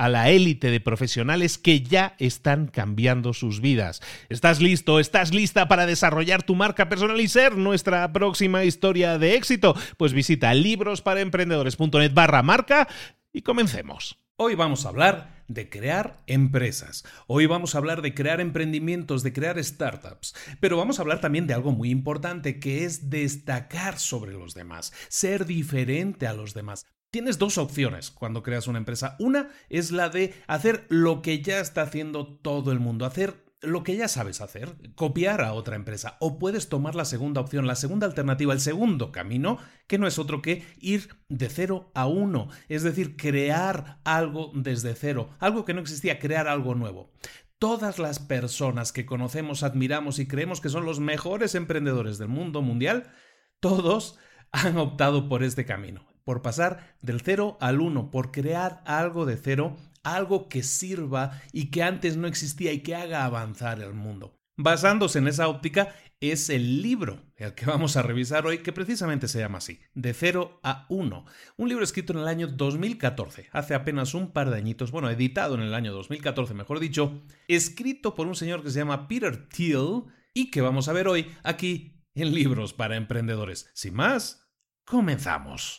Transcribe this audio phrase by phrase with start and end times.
[0.00, 4.00] a la élite de profesionales que ya están cambiando sus vidas.
[4.30, 4.98] ¿Estás listo?
[4.98, 9.76] ¿Estás lista para desarrollar tu marca personal y ser nuestra próxima historia de éxito?
[9.98, 12.88] Pues visita librosparaemprendedores.net barra marca
[13.30, 14.18] y comencemos.
[14.36, 17.04] Hoy vamos a hablar de crear empresas.
[17.26, 20.34] Hoy vamos a hablar de crear emprendimientos, de crear startups.
[20.60, 24.94] Pero vamos a hablar también de algo muy importante que es destacar sobre los demás,
[25.10, 26.86] ser diferente a los demás.
[27.10, 29.16] Tienes dos opciones cuando creas una empresa.
[29.18, 33.82] Una es la de hacer lo que ya está haciendo todo el mundo, hacer lo
[33.82, 36.16] que ya sabes hacer, copiar a otra empresa.
[36.20, 39.58] O puedes tomar la segunda opción, la segunda alternativa, el segundo camino,
[39.88, 44.94] que no es otro que ir de cero a uno, es decir, crear algo desde
[44.94, 47.12] cero, algo que no existía, crear algo nuevo.
[47.58, 52.62] Todas las personas que conocemos, admiramos y creemos que son los mejores emprendedores del mundo
[52.62, 53.10] mundial,
[53.58, 54.16] todos
[54.52, 59.36] han optado por este camino por pasar del cero al uno, por crear algo de
[59.36, 64.38] cero, algo que sirva y que antes no existía y que haga avanzar el mundo.
[64.56, 69.26] Basándose en esa óptica es el libro el que vamos a revisar hoy, que precisamente
[69.26, 71.24] se llama así, De cero a uno.
[71.56, 75.56] Un libro escrito en el año 2014, hace apenas un par de añitos, bueno, editado
[75.56, 80.04] en el año 2014, mejor dicho, escrito por un señor que se llama Peter Thiel
[80.32, 83.68] y que vamos a ver hoy aquí en Libros para Emprendedores.
[83.74, 84.46] Sin más,
[84.84, 85.78] comenzamos.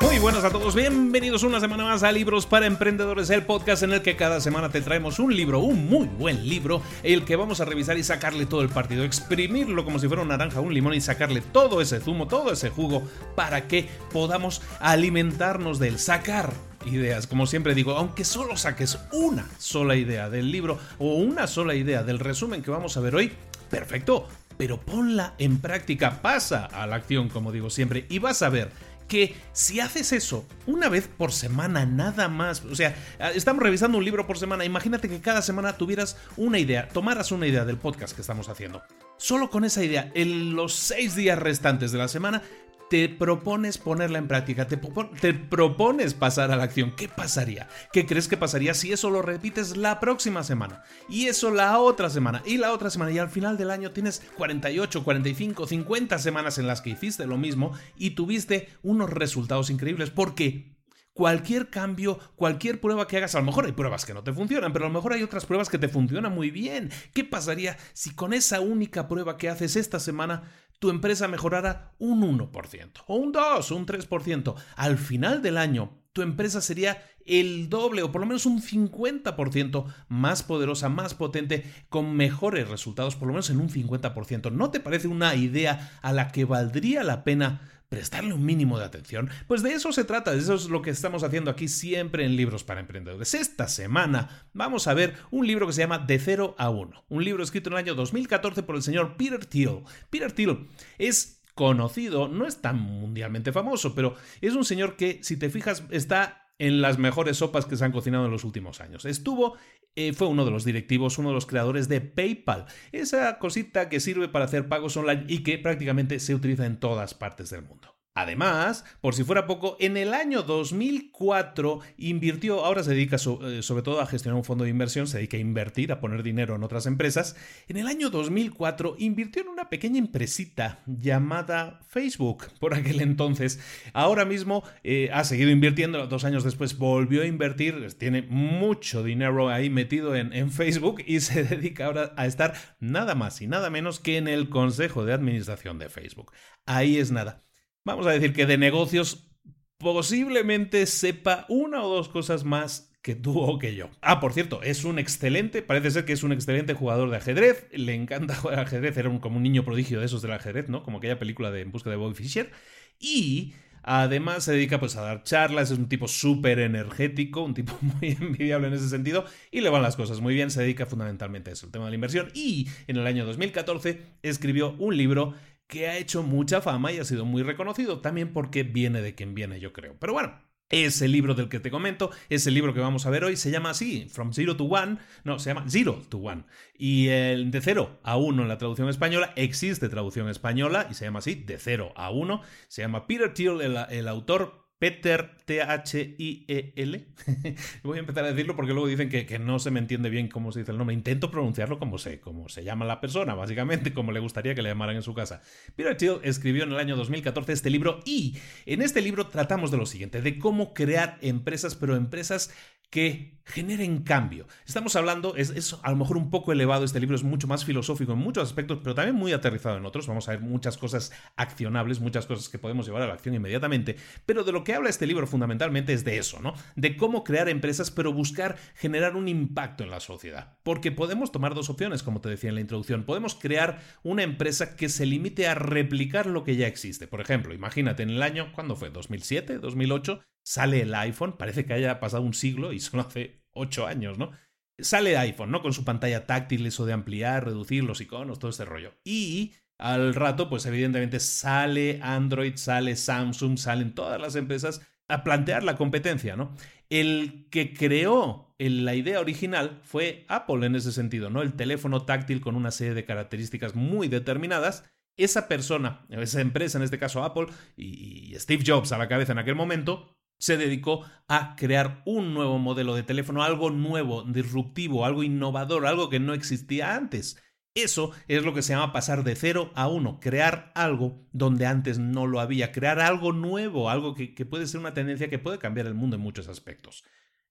[0.00, 3.92] Muy buenas a todos, bienvenidos una semana más a Libros para Emprendedores, el podcast en
[3.92, 7.60] el que cada semana te traemos un libro, un muy buen libro, el que vamos
[7.60, 10.94] a revisar y sacarle todo el partido, exprimirlo como si fuera una naranja, un limón
[10.94, 13.02] y sacarle todo ese zumo, todo ese jugo
[13.36, 16.54] para que podamos alimentarnos del sacar
[16.86, 17.26] ideas.
[17.26, 22.02] Como siempre digo, aunque solo saques una sola idea del libro o una sola idea
[22.02, 23.32] del resumen que vamos a ver hoy,
[23.68, 24.26] perfecto,
[24.60, 28.68] pero ponla en práctica, pasa a la acción, como digo siempre, y vas a ver
[29.08, 32.94] que si haces eso una vez por semana nada más, o sea,
[33.34, 37.46] estamos revisando un libro por semana, imagínate que cada semana tuvieras una idea, tomaras una
[37.46, 38.82] idea del podcast que estamos haciendo.
[39.16, 42.42] Solo con esa idea, en los seis días restantes de la semana,
[42.90, 46.92] te propones ponerla en práctica, te, propones pasar a la acción.
[46.96, 47.68] ¿Qué pasaría?
[47.92, 50.82] ¿Qué crees que pasaría si eso lo repites la próxima semana?
[51.08, 54.22] Y eso la otra semana, y la otra semana, y al final del año tienes
[54.36, 60.10] 48, 45, 50 semanas en las que hiciste lo mismo y tuviste unos resultados increíbles.
[60.10, 60.76] ¿Por qué?
[61.12, 64.72] cualquier cambio, cualquier prueba que hagas, a lo mejor hay pruebas que no te funcionan,
[64.72, 66.90] pero a lo mejor hay otras pruebas que te funcionan muy bien.
[67.12, 70.44] ¿Qué pasaría si con esa única prueba que haces esta semana
[70.80, 74.54] tu empresa mejorara un 1%, o un 2, o un 3%?
[74.74, 79.84] Al final del año, tu empresa sería el doble o por lo menos un 50%
[80.08, 84.50] más poderosa, más potente, con mejores resultados, por lo menos en un 50%.
[84.50, 88.86] ¿No te parece una idea a la que valdría la pena prestarle un mínimo de
[88.86, 89.28] atención?
[89.46, 92.64] Pues de eso se trata, eso es lo que estamos haciendo aquí siempre en Libros
[92.64, 93.34] para Emprendedores.
[93.34, 97.22] Esta semana vamos a ver un libro que se llama De cero a uno, un
[97.22, 99.82] libro escrito en el año 2014 por el señor Peter Thiel.
[100.08, 105.36] Peter Thiel es conocido, no es tan mundialmente famoso, pero es un señor que, si
[105.36, 109.06] te fijas, está en las mejores sopas que se han cocinado en los últimos años.
[109.06, 109.56] Estuvo,
[109.96, 114.00] eh, fue uno de los directivos, uno de los creadores de PayPal, esa cosita que
[114.00, 117.89] sirve para hacer pagos online y que prácticamente se utiliza en todas partes del mundo.
[118.12, 123.82] Además, por si fuera poco, en el año 2004 invirtió, ahora se dedica eh, sobre
[123.84, 126.64] todo a gestionar un fondo de inversión, se dedica a invertir, a poner dinero en
[126.64, 127.36] otras empresas.
[127.68, 133.60] En el año 2004 invirtió en una pequeña empresita llamada Facebook, por aquel entonces.
[133.92, 139.50] Ahora mismo eh, ha seguido invirtiendo, dos años después volvió a invertir, tiene mucho dinero
[139.50, 143.70] ahí metido en, en Facebook y se dedica ahora a estar nada más y nada
[143.70, 146.32] menos que en el Consejo de Administración de Facebook.
[146.66, 147.44] Ahí es nada
[147.84, 149.30] vamos a decir que de negocios
[149.78, 153.88] posiblemente sepa una o dos cosas más que tú o que yo.
[154.02, 157.66] Ah, por cierto, es un excelente, parece ser que es un excelente jugador de ajedrez,
[157.72, 160.82] le encanta jugar ajedrez, era como un niño prodigio de esos del ajedrez, ¿no?
[160.82, 162.50] Como aquella película de En busca de Bobby Fischer.
[162.98, 167.78] Y Además se dedica pues a dar charlas, es un tipo súper energético, un tipo
[167.80, 171.50] muy envidiable en ese sentido y le van las cosas muy bien, se dedica fundamentalmente
[171.50, 175.34] a eso, el tema de la inversión y en el año 2014 escribió un libro
[175.70, 179.34] que ha hecho mucha fama y ha sido muy reconocido, también porque viene de quien
[179.34, 179.96] viene, yo creo.
[179.98, 180.34] Pero bueno,
[180.70, 183.70] ese libro del que te comento, ese libro que vamos a ver hoy, se llama
[183.70, 186.44] así, From Zero to One, no, se llama Zero to One.
[186.76, 191.04] Y el de cero a uno en la traducción española, existe traducción española y se
[191.06, 192.42] llama así, de cero a uno.
[192.68, 197.06] Se llama Peter Thiel, el, el autor, Peter T-H-I-E-L.
[197.82, 200.52] Voy a empezar a decirlo porque luego dicen que, no se me entiende bien cómo
[200.52, 200.94] se dice el nombre.
[200.94, 204.70] Intento pronunciarlo como sé, como se llama la persona, básicamente, como le gustaría que le
[204.70, 205.42] llamaran en su casa.
[205.76, 209.76] Peter Thiel escribió en el año 2014 este libro y en este libro tratamos de
[209.76, 212.50] lo siguiente, de cómo crear empresas, pero empresas
[212.88, 214.46] que generen cambio.
[214.66, 218.12] Estamos hablando, es, a lo mejor un poco elevado este libro, es mucho más filosófico
[218.12, 220.06] en muchos aspectos, pero también muy aterrizado en otros.
[220.06, 223.96] Vamos a ver muchas cosas accionables, muchas cosas que podemos llevar a la acción inmediatamente.
[224.26, 226.54] Pero de lo que habla este libro fundamentalmente es de eso, ¿no?
[226.76, 230.58] De cómo crear empresas, pero buscar generar un impacto en la sociedad.
[230.62, 233.04] Porque podemos tomar dos opciones, como te decía en la introducción.
[233.04, 237.06] Podemos crear una empresa que se limite a replicar lo que ya existe.
[237.06, 238.92] Por ejemplo, imagínate en el año, ¿cuándo fue?
[238.92, 239.60] ¿2007?
[239.60, 240.22] ¿2008?
[240.42, 244.30] sale el iPhone, parece que haya pasado un siglo y solo hace ocho años, ¿no?
[244.78, 245.62] Sale iPhone, ¿no?
[245.62, 248.94] Con su pantalla táctil, eso de ampliar, reducir los iconos, todo ese rollo.
[249.04, 255.64] Y al rato, pues evidentemente sale Android, sale Samsung, salen todas las empresas a plantear
[255.64, 256.54] la competencia, ¿no?
[256.88, 261.42] El que creó la idea original fue Apple en ese sentido, ¿no?
[261.42, 264.84] El teléfono táctil con una serie de características muy determinadas.
[265.16, 267.46] Esa persona, esa empresa, en este caso Apple,
[267.76, 272.58] y Steve Jobs a la cabeza en aquel momento, se dedicó a crear un nuevo
[272.58, 277.40] modelo de teléfono, algo nuevo, disruptivo, algo innovador, algo que no existía antes.
[277.74, 281.98] Eso es lo que se llama pasar de cero a uno, crear algo donde antes
[281.98, 285.86] no lo había, crear algo nuevo, algo que, puede ser una tendencia que puede cambiar
[285.86, 287.04] el mundo en muchos aspectos.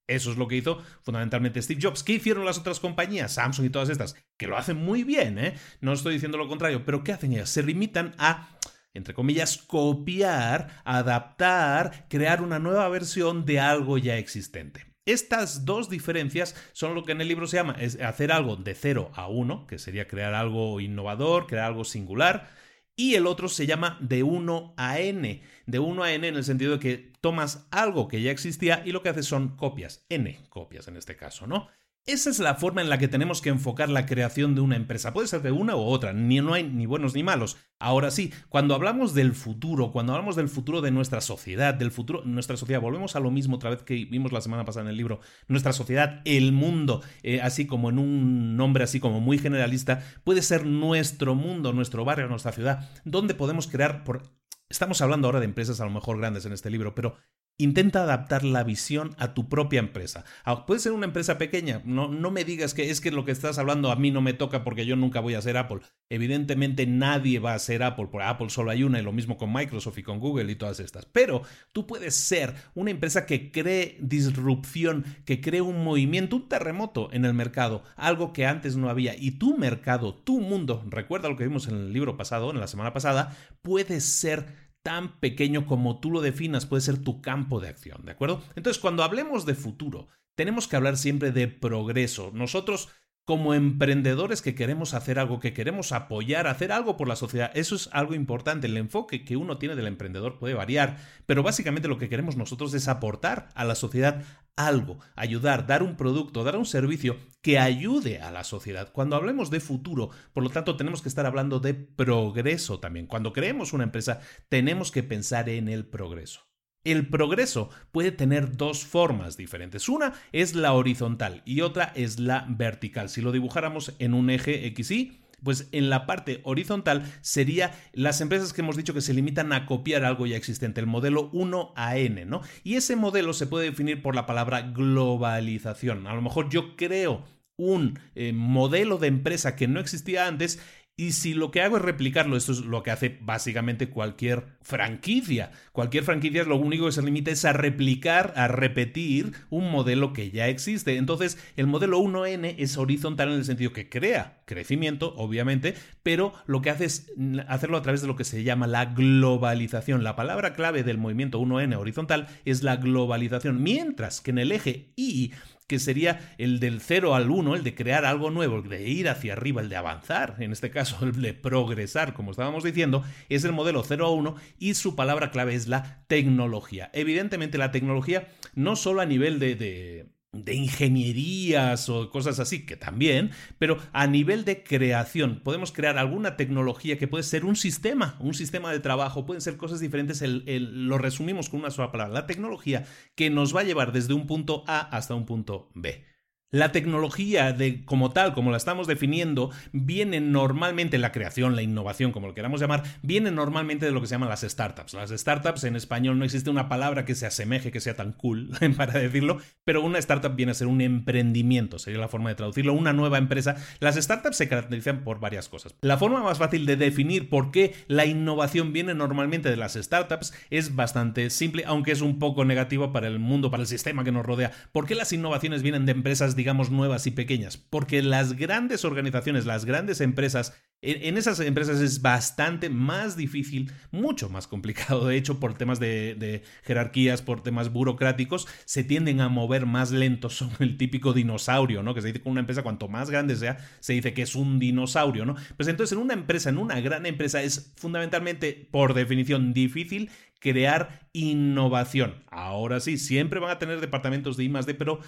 [0.06, 2.02] Eso es lo que hizo fundamentalmente Steve Jobs.
[2.02, 4.16] ¿Qué hicieron las otras compañías, Samsung y todas estas?
[4.36, 5.54] Que lo hacen muy bien, ¿eh?
[5.80, 7.48] No estoy diciendo lo contrario, pero ¿qué hacen ellas?
[7.48, 8.58] Se limitan a
[8.94, 14.86] entre comillas, copiar, adaptar, crear una nueva versión de algo ya existente.
[15.06, 18.74] Estas dos diferencias son lo que en el libro se llama es hacer algo de
[18.74, 22.50] 0 a 1, que sería crear algo innovador, crear algo singular,
[22.96, 26.44] y el otro se llama de 1 a n, de 1 a n en el
[26.44, 30.38] sentido de que tomas algo que ya existía y lo que haces son copias, n
[30.50, 31.68] copias en este caso, ¿no?
[32.06, 35.12] Esa es la forma en la que tenemos que enfocar la creación de una empresa.
[35.12, 37.58] Puede ser de una u otra, ni no hay ni buenos ni malos.
[37.78, 42.22] Ahora sí, cuando hablamos del futuro, cuando hablamos del futuro de nuestra sociedad, del futuro
[42.24, 44.96] nuestra sociedad, volvemos a lo mismo otra vez que vimos la semana pasada en el
[44.96, 50.02] libro, nuestra sociedad, el mundo, eh, así como en un nombre así como muy generalista,
[50.24, 54.22] puede ser nuestro mundo, nuestro barrio, nuestra ciudad, donde podemos crear por
[54.70, 57.16] Estamos hablando ahora de empresas a lo mejor grandes en este libro, pero
[57.58, 60.24] Intenta adaptar la visión a tu propia empresa.
[60.44, 61.82] Ah, puede ser una empresa pequeña.
[61.84, 64.32] No, no me digas que es que lo que estás hablando a mí no me
[64.32, 65.80] toca porque yo nunca voy a ser Apple.
[66.08, 69.52] Evidentemente nadie va a ser Apple, porque Apple solo hay una y lo mismo con
[69.52, 71.04] Microsoft y con Google y todas estas.
[71.04, 71.42] Pero
[71.72, 77.26] tú puedes ser una empresa que cree disrupción, que cree un movimiento, un terremoto en
[77.26, 79.14] el mercado, algo que antes no había.
[79.14, 82.66] Y tu mercado, tu mundo, recuerda lo que vimos en el libro pasado, en la
[82.66, 87.68] semana pasada, puede ser tan pequeño como tú lo definas, puede ser tu campo de
[87.68, 88.42] acción, ¿de acuerdo?
[88.56, 92.30] Entonces, cuando hablemos de futuro, tenemos que hablar siempre de progreso.
[92.32, 92.88] Nosotros
[93.30, 97.52] como emprendedores que queremos hacer algo, que queremos apoyar, hacer algo por la sociedad.
[97.54, 98.66] Eso es algo importante.
[98.66, 100.96] El enfoque que uno tiene del emprendedor puede variar,
[101.26, 104.24] pero básicamente lo que queremos nosotros es aportar a la sociedad
[104.56, 108.90] algo, ayudar, dar un producto, dar un servicio que ayude a la sociedad.
[108.92, 113.06] Cuando hablemos de futuro, por lo tanto, tenemos que estar hablando de progreso también.
[113.06, 116.49] Cuando creemos una empresa, tenemos que pensar en el progreso.
[116.82, 119.88] El progreso puede tener dos formas diferentes.
[119.88, 123.10] Una es la horizontal y otra es la vertical.
[123.10, 128.54] Si lo dibujáramos en un eje XY, pues en la parte horizontal sería las empresas
[128.54, 131.98] que hemos dicho que se limitan a copiar algo ya existente, el modelo 1 a
[131.98, 132.40] N, ¿no?
[132.64, 136.06] Y ese modelo se puede definir por la palabra globalización.
[136.06, 137.24] A lo mejor yo creo
[137.60, 140.60] un eh, modelo de empresa que no existía antes
[141.00, 145.50] y si lo que hago es replicarlo, esto es lo que hace básicamente cualquier franquicia.
[145.72, 150.30] Cualquier franquicia lo único que se limita es a replicar, a repetir un modelo que
[150.30, 150.98] ya existe.
[150.98, 156.60] Entonces, el modelo 1N es horizontal en el sentido que crea crecimiento, obviamente, pero lo
[156.60, 157.10] que hace es
[157.48, 160.04] hacerlo a través de lo que se llama la globalización.
[160.04, 164.92] La palabra clave del movimiento 1N horizontal es la globalización, mientras que en el eje
[164.96, 165.32] Y
[165.70, 169.08] que sería el del 0 al 1, el de crear algo nuevo, el de ir
[169.08, 173.44] hacia arriba, el de avanzar, en este caso el de progresar, como estábamos diciendo, es
[173.44, 176.90] el modelo 0 a 1 y su palabra clave es la tecnología.
[176.92, 183.30] Evidentemente la tecnología no solo a nivel de de ingenierías o cosas así, que también,
[183.58, 188.34] pero a nivel de creación, podemos crear alguna tecnología que puede ser un sistema, un
[188.34, 192.84] sistema de trabajo, pueden ser cosas diferentes, lo resumimos con una sola palabra, la tecnología
[193.14, 196.09] que nos va a llevar desde un punto A hasta un punto B.
[196.52, 202.10] La tecnología de, como tal, como la estamos definiendo, viene normalmente, la creación, la innovación,
[202.10, 204.94] como lo queramos llamar, viene normalmente de lo que se llaman las startups.
[204.94, 208.50] Las startups en español no existe una palabra que se asemeje, que sea tan cool
[208.76, 212.72] para decirlo, pero una startup viene a ser un emprendimiento, sería la forma de traducirlo,
[212.72, 213.54] una nueva empresa.
[213.78, 215.76] Las startups se caracterizan por varias cosas.
[215.82, 220.34] La forma más fácil de definir por qué la innovación viene normalmente de las startups
[220.50, 224.10] es bastante simple, aunque es un poco negativo para el mundo, para el sistema que
[224.10, 224.50] nos rodea.
[224.72, 227.58] ¿Por qué las innovaciones vienen de empresas digamos, nuevas y pequeñas.
[227.58, 234.30] Porque las grandes organizaciones, las grandes empresas, en esas empresas es bastante más difícil, mucho
[234.30, 239.66] más complicado, de hecho, por temas de, jerarquías, por temas burocráticos, se tienden a mover
[239.66, 240.36] más lentos.
[240.40, 241.94] Son el típico dinosaurio, ¿no?
[241.94, 244.58] Que se dice que una empresa, cuanto más grande sea, se dice que es un
[244.58, 245.36] dinosaurio, ¿no?
[245.58, 251.06] Pues entonces, en una empresa, en una gran empresa, es fundamentalmente, por definición, difícil crear
[251.12, 252.24] innovación.
[252.30, 255.00] Ahora sí, siempre van a tener departamentos de I D, pero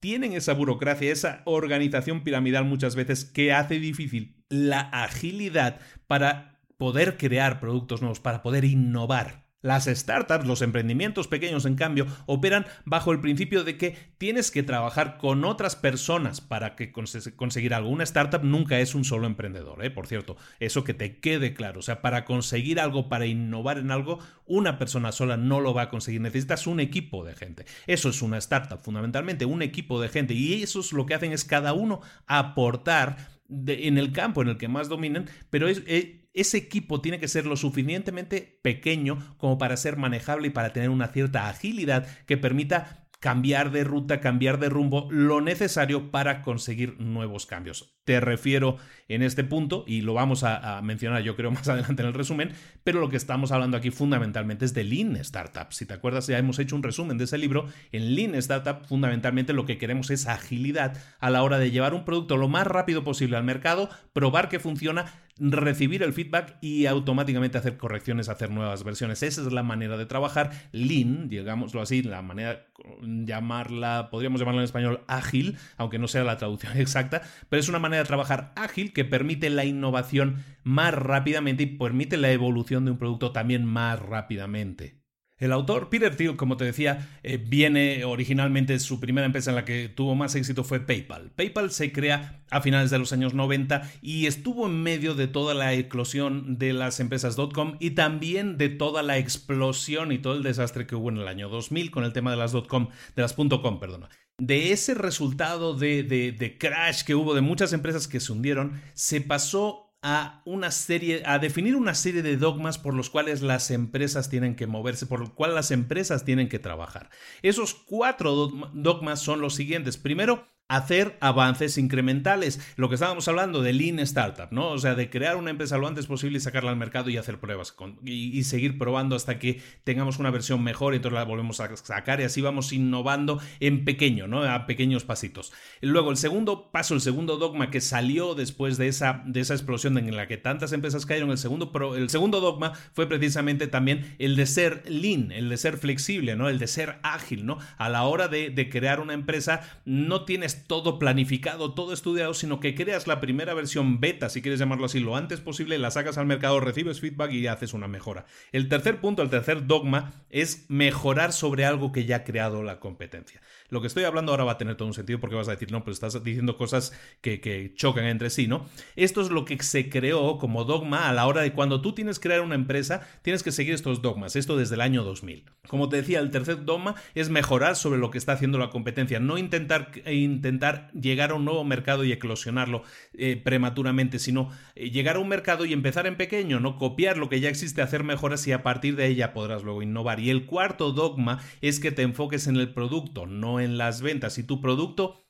[0.00, 7.18] tienen esa burocracia, esa organización piramidal muchas veces que hace difícil la agilidad para poder
[7.18, 9.39] crear productos nuevos, para poder innovar.
[9.62, 14.62] Las startups, los emprendimientos pequeños, en cambio, operan bajo el principio de que tienes que
[14.62, 17.90] trabajar con otras personas para que conseguir algo.
[17.90, 19.90] Una startup nunca es un solo emprendedor, ¿eh?
[19.90, 21.80] por cierto, eso que te quede claro.
[21.80, 25.82] O sea, para conseguir algo, para innovar en algo, una persona sola no lo va
[25.82, 26.22] a conseguir.
[26.22, 27.66] Necesitas un equipo de gente.
[27.86, 30.32] Eso es una startup, fundamentalmente, un equipo de gente.
[30.32, 34.58] Y eso es lo que hacen es cada uno aportar en el campo en el
[34.58, 39.58] que más dominen, pero es, eh, ese equipo tiene que ser lo suficientemente pequeño como
[39.58, 44.58] para ser manejable y para tener una cierta agilidad que permita cambiar de ruta, cambiar
[44.58, 47.94] de rumbo, lo necesario para conseguir nuevos cambios.
[48.04, 48.78] Te refiero
[49.08, 52.52] en este punto, y lo vamos a, mencionar yo creo más adelante en el resumen,
[52.82, 55.70] pero lo que estamos hablando aquí fundamentalmente es de Lean Startup.
[55.70, 57.66] Si te acuerdas, ya hemos hecho un resumen de ese libro.
[57.92, 62.06] En Lean Startup fundamentalmente lo que queremos es agilidad a la hora de llevar un
[62.06, 67.58] producto lo más rápido posible al mercado, probar que funciona, recibir el feedback y automáticamente
[67.58, 69.22] hacer correcciones, hacer nuevas versiones.
[69.22, 70.50] Esa es la manera de trabajar.
[70.72, 72.66] Lean, digámoslo así, la manera
[73.02, 77.78] llamarla, podríamos llamarla en español ágil, aunque no sea la traducción exacta, pero es una
[77.78, 82.92] manera de trabajar ágil que permite la innovación más rápidamente y permite la evolución de
[82.92, 84.99] un producto también más rápidamente.
[85.40, 89.64] El autor, Peter Thiel, como te decía, eh, viene originalmente, su primera empresa en la
[89.64, 91.30] que tuvo más éxito fue PayPal.
[91.34, 95.54] PayPal se crea a finales de los años 90 y estuvo en medio de toda
[95.54, 100.42] la eclosión de las empresas .com y también de toda la explosión y todo el
[100.42, 103.32] desastre que hubo en el año 2000 con el tema de las .com, de las
[103.32, 104.06] .com, perdón.
[104.36, 109.22] De ese resultado de, de crash que hubo de muchas empresas que se hundieron, se
[109.22, 114.30] pasó a una serie, a definir una serie de dogmas por los cuales las empresas
[114.30, 117.10] tienen que moverse, por los cuales las empresas tienen que trabajar.
[117.42, 119.98] Esos cuatro dogmas son los siguientes.
[119.98, 122.60] Primero, hacer avances incrementales.
[122.76, 124.68] Lo que estábamos hablando de Lean Startup, ¿no?
[124.68, 127.38] O sea, de crear una empresa lo antes posible y sacarla al mercado y hacer
[127.40, 127.74] pruebas
[128.04, 132.20] y, seguir probando hasta que tengamos una versión mejor y entonces la volvemos a sacar
[132.20, 134.44] y así vamos innovando en pequeño, ¿no?
[134.44, 135.52] A pequeños pasitos.
[135.80, 139.98] Luego, el segundo paso, el segundo dogma que salió después de esa, de esa explosión
[139.98, 144.36] en la que tantas empresas cayeron, el segundo, el segundo dogma fue precisamente también el
[144.36, 146.48] de ser lean, el de ser flexible, ¿no?
[146.48, 147.58] El de ser ágil, ¿no?
[147.76, 152.60] A la hora de, de crear una empresa, no tienes todo planificado, todo estudiado, sino
[152.60, 156.18] que creas la primera versión beta, si quieres llamarlo así, lo antes posible, la sacas
[156.18, 158.26] al mercado, recibes feedback y haces una mejora.
[158.52, 162.80] El tercer punto, el tercer dogma, es mejorar sobre algo que ya ha creado la
[162.80, 163.40] competencia.
[163.70, 165.72] Lo que estoy hablando ahora va a tener todo un sentido porque vas a decir,
[165.72, 168.66] no, pero estás diciendo cosas que, chocan entre sí, ¿no?
[168.96, 172.18] Esto es lo que se creó como dogma a la hora de cuando tú tienes
[172.18, 175.44] que crear una empresa, tienes que seguir estos dogmas, esto desde el año 2000.
[175.68, 179.20] Como te decía, el tercer dogma es mejorar sobre lo que está haciendo la competencia,
[179.20, 182.82] no intentar, intentar intentar llegar a un nuevo mercado y eclosionarlo
[183.14, 187.28] eh, prematuramente, sino eh, llegar a un mercado y empezar en pequeño, no copiar lo
[187.28, 190.20] que ya existe, hacer mejoras y a partir de ella podrás luego innovar.
[190.20, 194.34] Y el cuarto dogma es que te enfoques en el producto, no en las ventas.
[194.34, 195.24] Si tu producto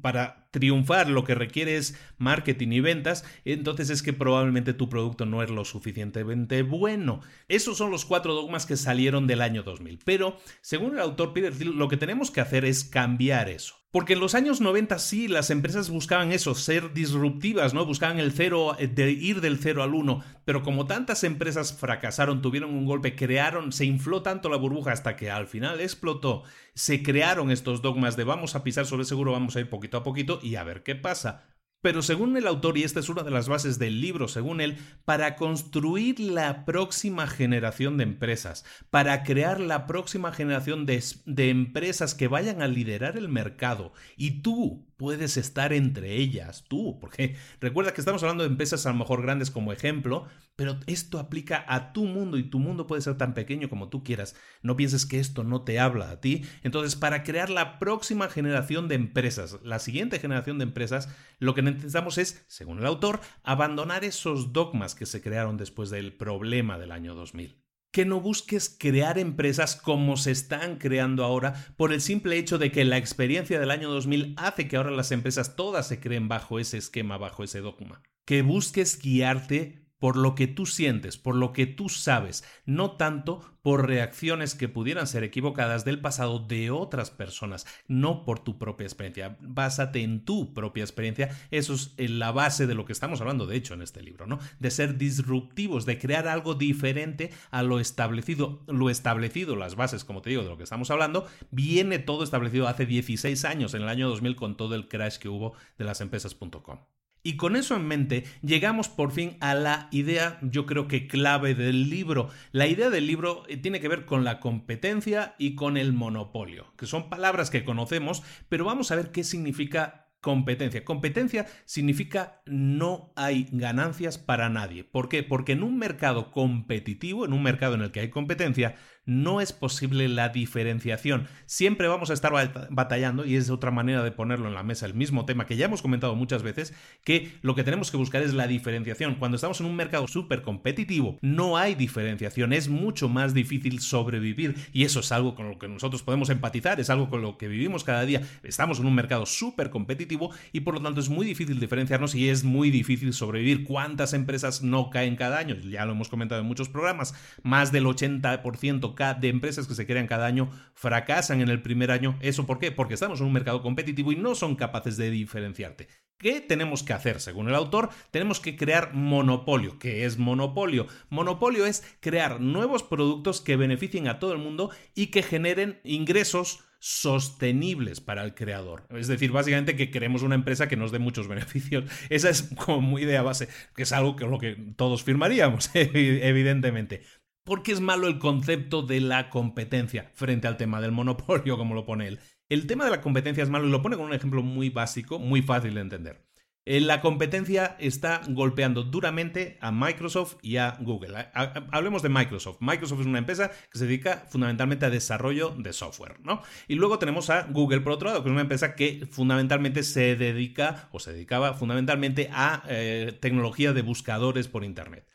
[0.00, 5.26] para triunfar lo que requiere es marketing y ventas, entonces es que probablemente tu producto
[5.26, 7.20] no es lo suficientemente bueno.
[7.48, 9.98] Esos son los cuatro dogmas que salieron del año 2000.
[10.04, 13.76] Pero, según el autor Peter Thiel, lo que tenemos que hacer es cambiar eso.
[13.96, 17.86] Porque en los años 90 sí, las empresas buscaban eso, ser disruptivas, ¿no?
[17.86, 20.22] Buscaban el cero, eh, de ir del cero al uno.
[20.44, 25.16] Pero como tantas empresas fracasaron, tuvieron un golpe, crearon, se infló tanto la burbuja hasta
[25.16, 26.42] que al final explotó,
[26.74, 30.02] se crearon estos dogmas de vamos a pisar sobre seguro, vamos a ir poquito a
[30.02, 31.55] poquito y a ver qué pasa.
[31.86, 34.76] Pero según el autor, y esta es una de las bases del libro, según él,
[35.04, 42.16] para construir la próxima generación de empresas, para crear la próxima generación de, de, empresas
[42.16, 47.92] que vayan a liderar el mercado, y tú puedes estar entre ellas, tú, porque recuerda
[47.92, 51.92] que estamos hablando de empresas a lo mejor grandes como ejemplo, pero esto aplica a
[51.92, 54.34] tu mundo y tu mundo puede ser tan pequeño como tú quieras.
[54.62, 56.44] No pienses que esto no te habla a ti.
[56.62, 61.62] Entonces, para crear la próxima generación de empresas, la siguiente generación de empresas, lo que
[61.62, 66.92] necesitamos es, según el autor, abandonar esos dogmas que se crearon después del problema del
[66.92, 72.36] año 2000 que no busques crear empresas como se están creando ahora por el simple
[72.36, 76.00] hecho de que la experiencia del año 2000 hace que ahora las empresas todas se
[76.00, 78.02] creen bajo ese esquema, bajo ese dogma.
[78.26, 83.40] Que busques guiarte por lo que tú sientes, por lo que tú sabes, no tanto
[83.62, 88.84] por reacciones que pudieran ser equivocadas del pasado de otras personas, no por tu propia
[88.84, 89.36] experiencia.
[89.40, 91.36] Básate en tu propia experiencia.
[91.50, 94.38] Eso es la base de lo que estamos hablando, de hecho, en este libro, ¿no?
[94.60, 98.62] De ser disruptivos, de crear algo diferente a lo establecido.
[98.68, 102.68] Lo establecido, las bases, como te digo, de lo que estamos hablando, viene todo establecido
[102.68, 106.00] hace 16 años, en el año 2000, con todo el crash que hubo de las
[106.00, 106.78] empresas.com.
[107.26, 111.56] Y con eso en mente, llegamos por fin a la idea, yo creo que clave
[111.56, 112.28] del libro.
[112.52, 116.72] La idea del libro eh, tiene que ver con la competencia y con el monopolio,
[116.76, 120.84] que son palabras que conocemos, pero vamos a ver qué significa competencia.
[120.84, 124.84] Competencia significa no hay ganancias para nadie.
[124.84, 125.24] ¿Por qué?
[125.24, 129.52] Porque en un mercado competitivo, en un mercado en el que hay competencia, no es
[129.52, 131.28] posible la diferenciación.
[131.46, 132.32] Siempre vamos a estar
[132.70, 135.66] batallando, y es otra manera de ponerlo en la mesa, el mismo tema que ya
[135.66, 139.14] hemos comentado muchas veces, que lo que tenemos que buscar es la diferenciación.
[139.14, 144.56] Cuando estamos en un mercado súper competitivo, no hay diferenciación, es mucho más difícil sobrevivir,
[144.72, 147.48] y eso es algo con lo que nosotros podemos empatizar, es algo con lo que
[147.48, 148.22] vivimos cada día.
[148.42, 152.28] Estamos en un mercado súper competitivo y por lo tanto es muy difícil diferenciarnos y
[152.28, 153.64] es muy difícil sobrevivir.
[153.64, 155.54] ¿Cuántas empresas no caen cada año?
[155.56, 157.14] Ya lo hemos comentado en muchos programas,
[157.44, 162.18] más del 80% de empresas que se crean cada año fracasan en el primer año.
[162.20, 162.72] ¿Eso por qué?
[162.72, 165.88] Porque estamos en un mercado competitivo y no son capaces de diferenciarte.
[166.18, 167.20] ¿Qué tenemos que hacer?
[167.20, 169.78] Según el autor, tenemos que crear monopolio.
[169.78, 170.86] ¿Qué es monopolio?
[171.10, 176.64] Monopolio es crear nuevos productos que beneficien a todo el mundo y que generen ingresos
[176.78, 178.86] sostenibles para el creador.
[178.90, 181.84] Es decir, básicamente que queremos una empresa que nos dé muchos beneficios.
[182.10, 187.02] Esa es como idea base, que es algo que lo que todos firmaríamos, evidentemente.
[187.46, 191.76] ¿Por qué es malo el concepto de la competencia frente al tema del monopolio, como
[191.76, 192.18] lo pone él?
[192.48, 195.20] El tema de la competencia es malo y lo pone con un ejemplo muy básico,
[195.20, 196.26] muy fácil de entender.
[196.64, 201.28] Eh, la competencia está golpeando duramente a Microsoft y a Google.
[201.70, 202.56] Hablemos de Microsoft.
[202.58, 206.42] Microsoft es una empresa que se dedica fundamentalmente a desarrollo de software, ¿no?
[206.66, 210.16] Y luego tenemos a Google, por otro lado, que es una empresa que fundamentalmente se
[210.16, 215.06] dedica o se dedicaba fundamentalmente a eh, tecnología de buscadores por Internet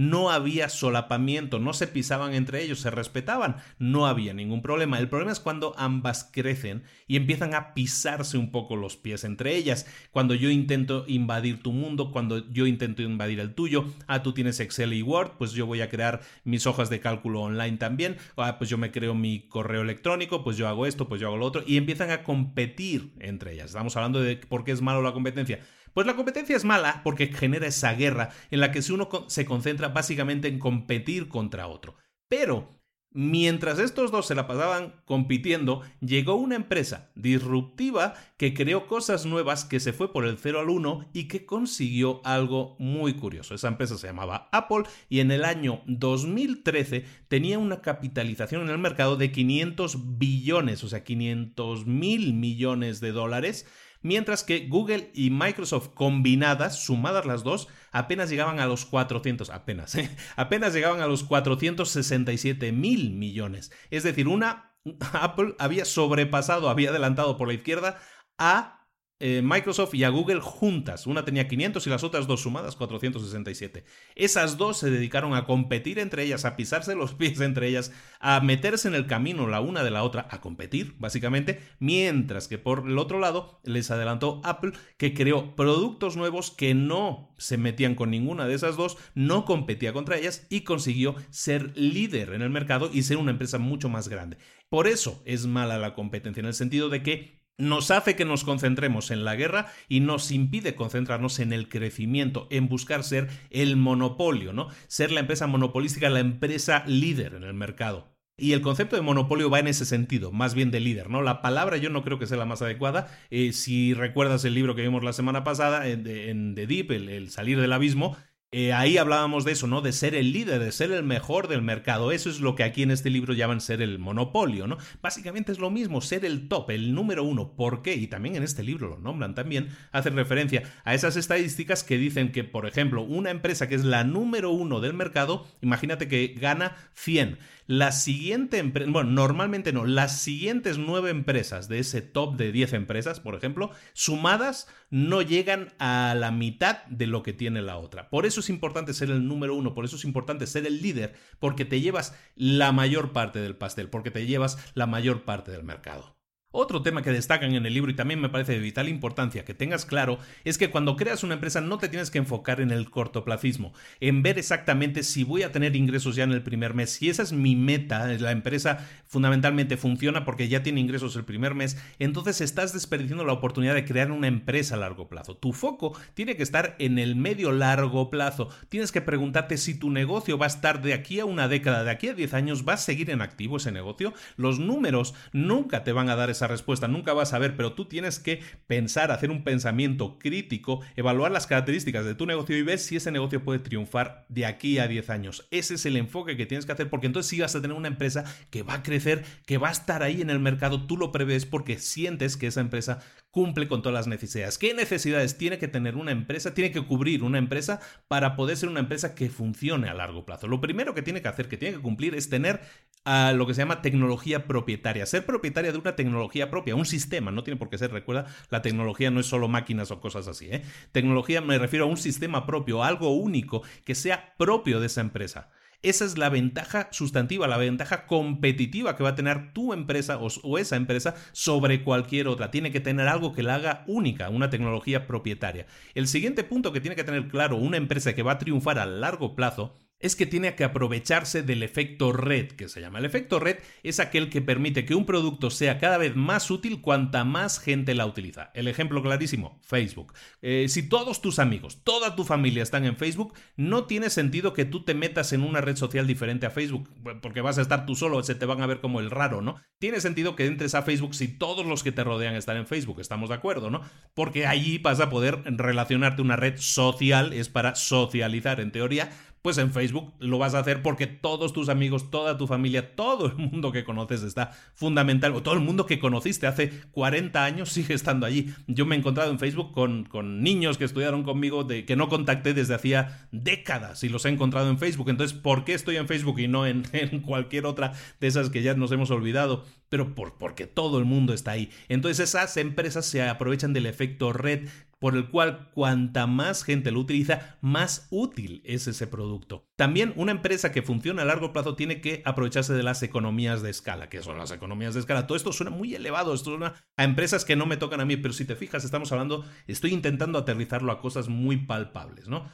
[0.00, 4.98] no había solapamiento, no se pisaban entre ellos, se respetaban, no había ningún problema.
[4.98, 9.56] El problema es cuando ambas crecen y empiezan a pisarse un poco los pies entre
[9.56, 9.86] ellas.
[10.10, 14.58] Cuando yo intento invadir tu mundo, cuando yo intento invadir el tuyo, ah, tú tienes
[14.60, 18.56] Excel y Word, pues yo voy a crear mis hojas de cálculo online también, ah,
[18.56, 21.44] pues yo me creo mi correo electrónico, pues yo hago esto, pues yo hago lo
[21.44, 23.66] otro, y empiezan a competir entre ellas.
[23.66, 25.60] Estamos hablando de por qué es malo la competencia
[26.00, 29.88] pues la competencia es mala porque genera esa guerra en la que uno se concentra
[29.88, 31.94] básicamente en competir contra otro.
[32.26, 32.80] Pero
[33.12, 39.64] Mientras estos dos se la pasaban compitiendo, llegó una empresa disruptiva que creó cosas nuevas,
[39.64, 43.56] que se fue por el 0 al 1 y que consiguió algo muy curioso.
[43.56, 48.78] Esa empresa se llamaba Apple y en el año 2013 tenía una capitalización en el
[48.78, 53.66] mercado de 500 billones, o sea, 500 mil millones de dólares
[54.02, 59.94] mientras que Google y Microsoft combinadas, sumadas las dos, apenas llegaban a los 400, apenas,
[59.94, 60.10] ¿eh?
[60.36, 63.72] apenas llegaban a los 467 mil millones.
[63.90, 64.72] Es decir, una
[65.12, 67.98] Apple había sobrepasado, había adelantado por la izquierda
[68.38, 68.79] a
[69.20, 71.06] eh, Microsoft y a Google juntas.
[71.06, 73.84] Una tenía 500 y las otras dos sumadas 467.
[74.14, 78.40] Esas dos se dedicaron a competir entre ellas, a pisarse los pies entre ellas, a
[78.40, 82.88] meterse en el camino la una de la otra, a competir, básicamente, mientras que por
[82.88, 88.10] el otro lado les adelantó Apple, que creó productos nuevos que no se metían con
[88.10, 92.90] ninguna de esas dos, no competía contra ellas y consiguió ser líder en el mercado
[92.92, 94.38] y ser una empresa mucho más grande.
[94.70, 98.44] Por eso es mala la competencia, en el sentido de que nos hace que nos
[98.44, 103.76] concentremos en la guerra y nos impide concentrarnos en el crecimiento, en buscar ser el
[103.76, 104.68] monopolio, ¿no?
[104.86, 108.10] Ser la empresa monopolística, la empresa líder en el mercado.
[108.40, 111.20] Y el concepto de monopolio va en ese sentido, más bien de líder, ¿no?
[111.20, 113.08] La palabra yo no creo que sea la más adecuada.
[113.28, 117.30] Eh, si recuerdas el libro que vimos la semana pasada en, en The Deep, el,
[117.30, 118.16] salir del abismo,
[118.52, 119.80] eh, ahí hablábamos de eso, ¿no?
[119.80, 122.10] De ser el líder, de ser el mejor del mercado.
[122.10, 124.76] Eso es lo que aquí en este libro llaman ser el monopolio, ¿no?
[125.00, 127.54] Básicamente es lo mismo, ser el top, el número uno.
[127.54, 127.94] ¿Por qué?
[127.94, 132.32] Y también en este libro lo nombran también, hacen referencia a esas estadísticas que dicen
[132.32, 136.76] que, por ejemplo, una empresa que es la número uno del mercado, imagínate que gana
[136.94, 137.38] 100.
[137.70, 142.72] La siguiente empresa, bueno, normalmente no, las siguientes nueve empresas de ese top de 10
[142.72, 148.10] empresas, por ejemplo, sumadas no llegan a la mitad de lo que tiene la otra.
[148.10, 151.14] Por eso es importante ser el número uno, por eso es importante ser el líder,
[151.38, 155.62] porque te llevas la mayor parte del pastel, porque te llevas la mayor parte del
[155.62, 156.19] mercado.
[156.52, 159.54] Otro tema que destacan en el libro y también me parece de vital importancia que
[159.54, 162.90] tengas claro es que cuando creas una empresa no te tienes que enfocar en el
[162.90, 166.90] cortoplacismo, en ver exactamente si voy a tener ingresos ya en el primer mes.
[166.90, 171.54] Si esa es mi meta, la empresa fundamentalmente funciona porque ya tiene ingresos el primer
[171.54, 175.36] mes, entonces estás desperdiciando la oportunidad de crear una empresa a largo plazo.
[175.36, 178.48] Tu foco tiene que estar en el medio largo plazo.
[178.68, 181.92] Tienes que preguntarte si tu negocio va a estar de aquí a una década, de
[181.92, 184.14] aquí a 10 años, va a seguir en activo ese negocio.
[184.36, 187.86] Los números nunca te van a dar esa respuesta, nunca vas a ver, pero tú
[187.86, 192.78] tienes que pensar, hacer un pensamiento crítico, evaluar las características de tu negocio y ver
[192.78, 195.48] si ese negocio puede triunfar de aquí a 10 años.
[195.50, 197.88] Ese es el enfoque que tienes que hacer porque entonces sí vas a tener una
[197.88, 201.12] empresa que va a crecer, que va a estar ahí en el mercado, tú lo
[201.12, 204.58] prevés porque sientes que esa empresa cumple con todas las necesidades.
[204.58, 206.54] ¿Qué necesidades tiene que tener una empresa?
[206.54, 210.48] Tiene que cubrir una empresa para poder ser una empresa que funcione a largo plazo.
[210.48, 212.60] Lo primero que tiene que hacer, que tiene que cumplir, es tener
[213.04, 217.30] a lo que se llama tecnología propietaria, ser propietaria de una tecnología propia, un sistema,
[217.30, 220.48] no tiene por qué ser, recuerda, la tecnología no es solo máquinas o cosas así,
[220.50, 220.62] ¿eh?
[220.92, 225.50] Tecnología me refiero a un sistema propio, algo único que sea propio de esa empresa.
[225.82, 230.58] Esa es la ventaja sustantiva, la ventaja competitiva que va a tener tu empresa o,
[230.58, 232.50] esa empresa sobre cualquier otra.
[232.50, 235.66] Tiene que tener algo que la haga única, una tecnología propietaria.
[235.94, 238.84] El siguiente punto que tiene que tener claro una empresa que va a triunfar a
[238.84, 242.98] largo plazo es que tiene que aprovecharse del efecto red, que se llama.
[242.98, 246.80] El efecto red es aquel que permite que un producto sea cada vez más útil
[246.80, 248.50] cuanta más gente la utiliza.
[248.54, 250.14] El ejemplo clarísimo, Facebook.
[250.42, 254.64] Eh, si todos tus amigos, toda tu familia están en Facebook, no tiene sentido que
[254.64, 256.88] tú te metas en una red social diferente a Facebook,
[257.20, 259.60] porque vas a estar tú solo, se te van a ver como el raro, ¿no?
[259.78, 263.00] Tiene sentido que entres a Facebook si todos los que te rodean están en Facebook,
[263.00, 263.82] estamos de acuerdo, ¿no?
[264.14, 269.10] Porque allí vas a poder relacionarte una red social, es para socializar en teoría,
[269.42, 273.26] pues en Facebook lo vas a hacer porque todos tus amigos, toda tu familia, todo
[273.26, 277.70] el mundo que conoces está fundamental, o todo el mundo que conociste hace 40 años
[277.70, 278.52] sigue estando allí.
[278.66, 282.08] Yo me he encontrado en Facebook con, con niños que estudiaron conmigo de, que no
[282.08, 285.08] contacté desde hacía décadas y los he encontrado en Facebook.
[285.08, 288.62] Entonces, ¿por qué estoy en Facebook y no en, en cualquier otra de esas que
[288.62, 289.64] ya nos hemos olvidado?
[289.88, 291.70] Pero por, porque todo el mundo está ahí.
[291.88, 294.68] Entonces esas empresas se aprovechan del efecto red
[295.00, 299.66] por el cual cuanta más gente lo utiliza, más útil es ese producto.
[299.76, 303.70] También una empresa que funciona a largo plazo tiene que aprovecharse de las economías de
[303.70, 304.10] escala.
[304.10, 305.26] ¿Qué son las economías de escala?
[305.26, 308.18] Todo esto suena muy elevado, esto suena a empresas que no me tocan a mí,
[308.18, 312.48] pero si te fijas, estamos hablando, estoy intentando aterrizarlo a cosas muy palpables, ¿no?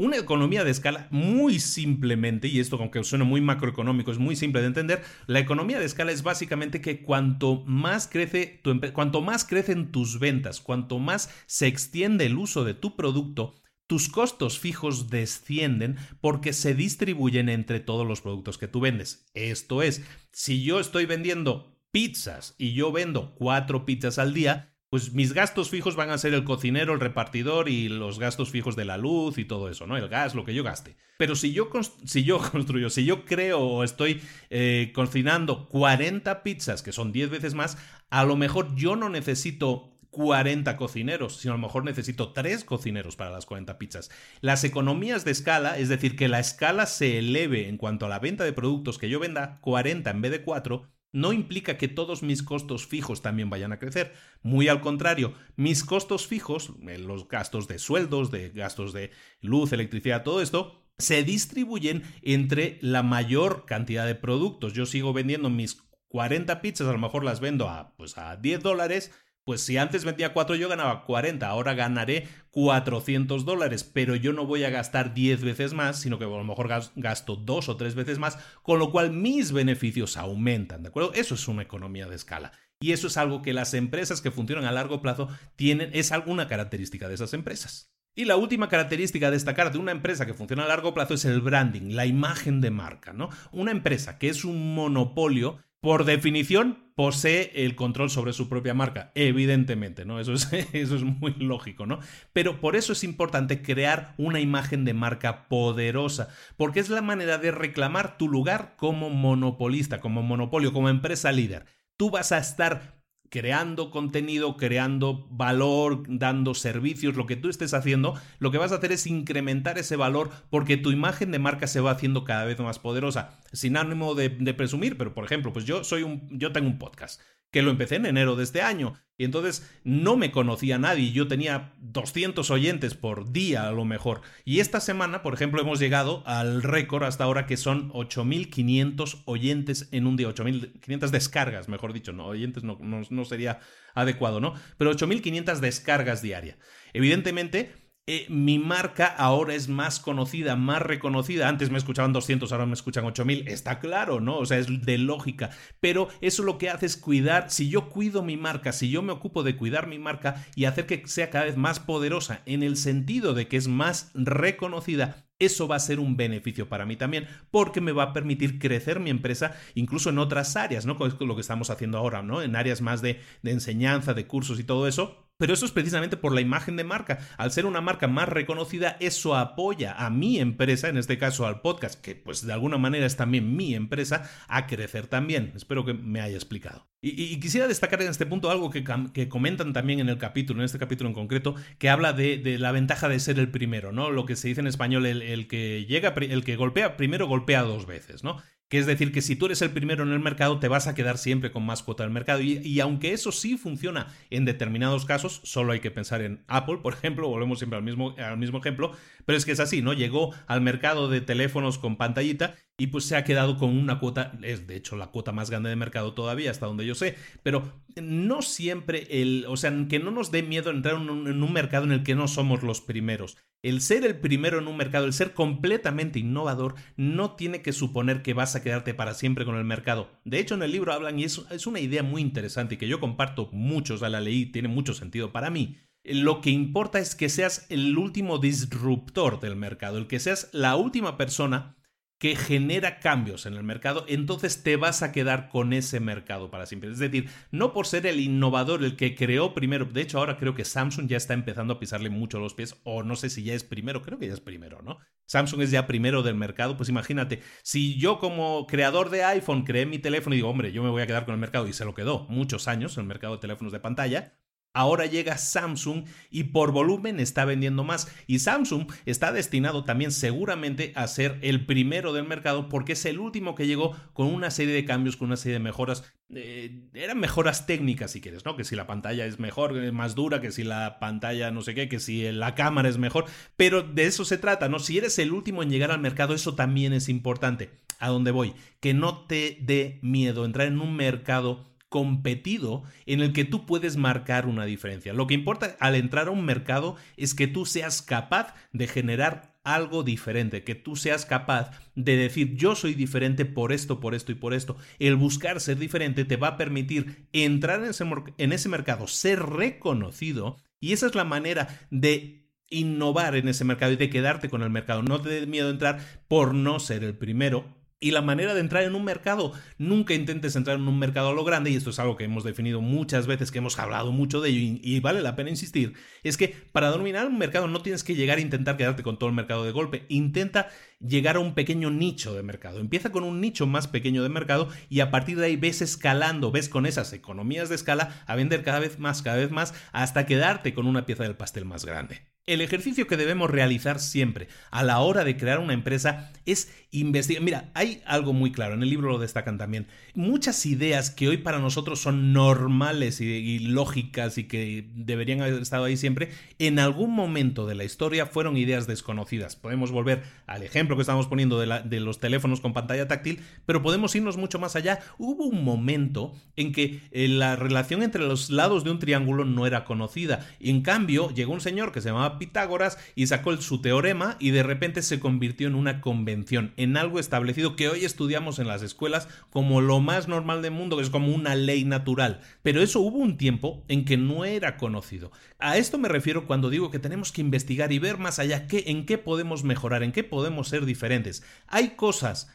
[0.00, 4.62] Una economía de escala, muy simplemente, y esto aunque suena muy macroeconómico, es muy simple
[4.62, 8.62] de entender, la economía de escala es básicamente que cuanto más crece
[8.94, 14.08] cuanto más crecen tus ventas, cuanto más se extiende el uso de tu producto, tus
[14.08, 19.26] costos fijos descienden porque se distribuyen entre todos los productos que tú vendes.
[19.34, 25.12] Esto es, si yo estoy vendiendo pizzas y yo vendo cuatro pizzas al día, pues
[25.12, 28.84] mis gastos fijos van a ser el cocinero, el repartidor y los gastos fijos de
[28.84, 29.96] la luz y todo eso, ¿no?
[29.96, 30.96] El gas, lo que yo gaste.
[31.16, 31.70] Pero si yo,
[32.04, 37.30] si yo construyo, si yo creo o estoy eh, cocinando 40 pizzas, que son 10
[37.30, 37.78] veces más,
[38.10, 43.14] a lo mejor yo no necesito 40 cocineros, sino a lo mejor necesito 3 cocineros
[43.14, 44.10] para las 40 pizzas.
[44.40, 48.18] Las economías de escala, es decir, que la escala se eleve en cuanto a la
[48.18, 52.22] venta de productos, que yo venda 40 en vez de 4, no implica que todos
[52.22, 54.12] mis costos fijos también vayan a crecer.
[54.42, 59.72] Muy al contrario, mis costos fijos, eh, los gastos de sueldos, de gastos de luz,
[59.72, 64.74] electricidad, todo esto, se distribuyen entre la mayor cantidad de productos.
[64.74, 68.62] Yo sigo vendiendo mis 40 pizzas, a lo mejor las vendo a, pues a 10
[68.62, 69.12] dólares
[69.50, 74.46] pues si antes vendía 4 yo ganaba 40, ahora ganaré 400 dólares, pero yo no
[74.46, 77.96] voy a gastar 10 veces más, sino que a lo mejor gasto 2 o 3
[77.96, 81.12] veces más, con lo cual mis beneficios aumentan, ¿de acuerdo?
[81.14, 82.52] Eso es una economía de escala.
[82.78, 86.46] Y eso es algo que las empresas que funcionan a largo plazo tienen, es alguna
[86.46, 87.92] característica de esas empresas.
[88.14, 91.24] Y la última característica a destacar de una empresa que funciona a largo plazo es
[91.24, 93.30] el branding, la imagen de marca, ¿no?
[93.50, 99.10] Una empresa que es un monopolio por definición, posee el control sobre su propia marca,
[99.14, 100.20] evidentemente, ¿no?
[100.20, 101.98] Eso es, eso es muy lógico, ¿no?
[102.32, 107.38] Pero por eso es importante crear una imagen de marca poderosa, porque es la manera
[107.38, 111.64] de reclamar tu lugar como monopolista, como monopolio, como empresa líder.
[111.96, 112.99] Tú vas a estar
[113.30, 118.76] creando contenido, creando valor, dando servicios, lo que tú estés haciendo, lo que vas a
[118.76, 122.58] hacer es incrementar ese valor porque tu imagen de marca se va haciendo cada vez
[122.58, 123.38] más poderosa.
[123.52, 127.20] Sin ánimo de, presumir, pero por ejemplo, pues yo soy un, yo tengo un podcast
[127.50, 128.94] que lo empecé en enero de este año.
[129.16, 134.22] Y entonces no me conocía nadie, yo tenía 200 oyentes por día a lo mejor.
[134.46, 139.88] Y esta semana, por ejemplo, hemos llegado al récord hasta ahora que son 8.500 oyentes
[139.92, 143.60] en un día, 8.500 descargas, mejor dicho, no, oyentes no, no, no sería
[143.94, 144.54] adecuado, ¿no?
[144.78, 146.56] Pero 8.500 descargas diarias.
[146.94, 147.74] Evidentemente,
[148.12, 151.48] eh, mi marca ahora es más conocida, más reconocida.
[151.48, 153.46] Antes me escuchaban 200, ahora me escuchan 8000.
[153.46, 154.38] Está claro, ¿no?
[154.38, 155.50] O sea, es de lógica.
[155.78, 159.12] Pero eso lo que hace es cuidar, si yo cuido mi marca, si yo me
[159.12, 162.76] ocupo de cuidar mi marca y hacer que sea cada vez más poderosa en el
[162.76, 167.28] sentido de que es más reconocida, eso va a ser un beneficio para mí también,
[167.52, 170.96] porque me va a permitir crecer mi empresa incluso en otras áreas, ¿no?
[170.96, 172.42] Con lo que estamos haciendo ahora, ¿no?
[172.42, 176.18] En áreas más de, de enseñanza, de cursos y todo eso pero eso es precisamente
[176.18, 177.18] por la imagen de marca.
[177.38, 181.62] Al ser una marca más reconocida, eso apoya a mi empresa, en este caso al
[181.62, 185.52] podcast, que pues de alguna manera es también mi empresa, a crecer también.
[185.56, 186.86] Espero que me haya explicado.
[187.00, 188.84] Y, quisiera destacar en este punto algo que,
[189.30, 193.08] comentan también en el capítulo, en este capítulo en concreto, que habla de, la ventaja
[193.08, 194.10] de ser el primero, ¿no?
[194.10, 197.62] Lo que se dice en español, el, el que llega, el que golpea primero golpea
[197.62, 198.42] dos veces, ¿no?
[198.70, 200.94] Que es decir, que si tú eres el primero en el mercado, te vas a
[200.94, 202.40] quedar siempre con más cuota del mercado.
[202.40, 206.94] Y, aunque eso sí funciona en determinados casos, solo hay que pensar en Apple, por
[206.94, 208.92] ejemplo, volvemos siempre al mismo, al mismo ejemplo,
[209.26, 209.92] pero es que es así, ¿no?
[209.92, 214.32] Llegó al mercado de teléfonos con pantallita y pues se ha quedado con una cuota,
[214.40, 217.74] es de hecho la cuota más grande de mercado todavía, hasta donde yo sé, pero
[218.00, 221.92] no siempre el, o sea, que no nos dé miedo entrar en un, mercado en
[221.92, 223.36] el que no somos los primeros.
[223.62, 228.22] El ser el primero en un mercado, el ser completamente innovador, no tiene que suponer
[228.22, 230.10] que vas a quedarte para siempre con el mercado.
[230.24, 232.88] De hecho, en el libro hablan, y es, es una idea muy interesante y que
[232.88, 235.76] yo comparto mucho, o sea, la leí, tiene mucho sentido para mí.
[236.02, 240.76] Lo que importa es que seas el último disruptor del mercado, el que seas la
[240.76, 241.76] última persona
[242.20, 246.66] que genera cambios en el mercado, entonces te vas a quedar con ese mercado para
[246.66, 246.90] siempre.
[246.90, 250.54] Es decir, no por ser el innovador, el que creó primero, de hecho ahora creo
[250.54, 253.54] que Samsung ya está empezando a pisarle mucho los pies, o no sé si ya
[253.54, 254.98] es primero, creo que ya es primero, ¿no?
[255.24, 259.86] Samsung es ya primero del mercado, pues imagínate, si yo como creador de iPhone creé
[259.86, 261.86] mi teléfono y digo, hombre, yo me voy a quedar con el mercado y se
[261.86, 264.34] lo quedó muchos años el mercado de teléfonos de pantalla,
[264.72, 268.08] Ahora llega Samsung y por volumen está vendiendo más.
[268.28, 273.18] Y Samsung está destinado también seguramente a ser el primero del mercado porque es el
[273.18, 276.04] último que llegó con una serie de cambios, con una serie de mejoras.
[276.32, 278.56] Eh, eran mejoras técnicas si quieres, ¿no?
[278.56, 281.74] Que si la pantalla es mejor, eh, más dura, que si la pantalla no sé
[281.74, 283.24] qué, que si la cámara es mejor.
[283.56, 284.78] Pero de eso se trata, ¿no?
[284.78, 287.70] Si eres el último en llegar al mercado, eso también es importante.
[287.98, 288.54] ¿A dónde voy?
[288.78, 293.98] Que no te dé miedo entrar en un mercado competido en el que tú puedes
[293.98, 295.12] marcar una diferencia.
[295.12, 299.58] Lo que importa al entrar a un mercado es que tú seas capaz de generar
[299.64, 304.32] algo diferente, que tú seas capaz de decir yo soy diferente por esto, por esto
[304.32, 304.76] y por esto.
[304.98, 310.92] El buscar ser diferente te va a permitir entrar en ese, mercado, ser reconocido y
[310.92, 315.02] esa es la manera de innovar en ese mercado y de quedarte con el mercado.
[315.02, 315.98] No te dé miedo entrar
[316.28, 319.52] por no ser el primero, y la manera de entrar en un mercado.
[319.78, 322.44] Nunca intentes entrar en un mercado a lo grande, y esto es algo que hemos
[322.44, 326.36] definido muchas veces, que hemos hablado mucho de ello, y, vale la pena insistir, es
[326.36, 329.36] que para dominar un mercado no tienes que llegar a intentar quedarte con todo el
[329.36, 330.68] mercado de golpe, intenta
[331.00, 332.80] llegar a un pequeño nicho de mercado.
[332.80, 336.50] Empieza con un nicho más pequeño de mercado y a partir de ahí ves escalando,
[336.50, 340.26] ves con esas economías de escala a vender cada vez más, cada vez más, hasta
[340.26, 342.22] quedarte con una pieza del pastel más grande.
[342.50, 347.44] El ejercicio que debemos realizar siempre a la hora de crear una empresa es investigar.
[347.44, 349.86] Mira, hay algo muy claro, en el libro lo destacan también.
[350.14, 355.84] Muchas ideas que hoy para nosotros son normales y, lógicas y que deberían haber estado
[355.84, 359.54] ahí siempre, en algún momento de la historia fueron ideas desconocidas.
[359.54, 364.12] Podemos volver al ejemplo que estamos poniendo de, los teléfonos con pantalla táctil, pero podemos
[364.16, 364.98] irnos mucho más allá.
[365.18, 369.68] Hubo un momento en que eh, la relación entre los lados de un triángulo no
[369.68, 370.48] era conocida.
[370.58, 374.64] En cambio, llegó un señor que se llamaba Pitágoras y sacó su teorema y de
[374.64, 379.28] repente se convirtió en una convención, en algo establecido que hoy estudiamos en las escuelas
[379.50, 382.40] como lo más normal del mundo, que es como una ley natural.
[382.62, 385.30] Pero eso hubo un tiempo en que no era conocido.
[385.60, 388.84] A esto me refiero cuando digo que tenemos que investigar y ver más allá qué,
[388.88, 391.44] en qué podemos mejorar, en qué podemos ser diferentes.
[391.68, 392.48] Hay cosas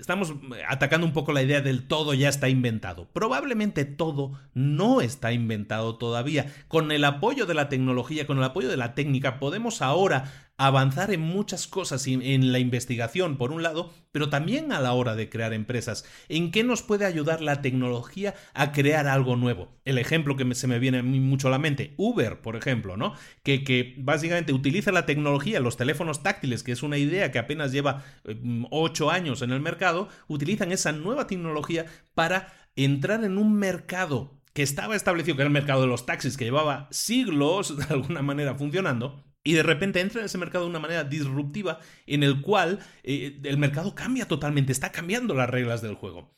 [0.00, 0.34] estamos
[0.68, 3.08] atacando un poco la idea del todo ya está inventado.
[3.12, 6.52] Probablemente todo no está inventado todavía.
[6.68, 11.12] Con el apoyo de la tecnología, con el apoyo de la técnica, podemos ahora avanzar
[11.12, 15.28] en muchas cosas en la investigación, por un lado, pero también a la hora de
[15.28, 16.04] crear empresas.
[16.28, 19.68] ¿En qué nos puede ayudar la tecnología a crear algo nuevo?
[19.84, 23.14] El ejemplo que se me viene mucho a la mente, Uber, por ejemplo, ¿no?
[23.44, 27.70] Que, que básicamente utiliza la tecnología, los teléfonos táctiles, que es una idea que apenas
[27.70, 33.54] lleva mm, ocho años en el mercado, utilizan esa nueva tecnología para entrar en un
[33.54, 37.94] mercado que estaba establecido, que era el mercado de los taxis, que llevaba siglos de
[37.94, 42.22] alguna manera funcionando, y de repente entra en ese mercado de una manera disruptiva en
[42.22, 46.36] el cual eh, el mercado cambia totalmente, está cambiando las reglas del juego.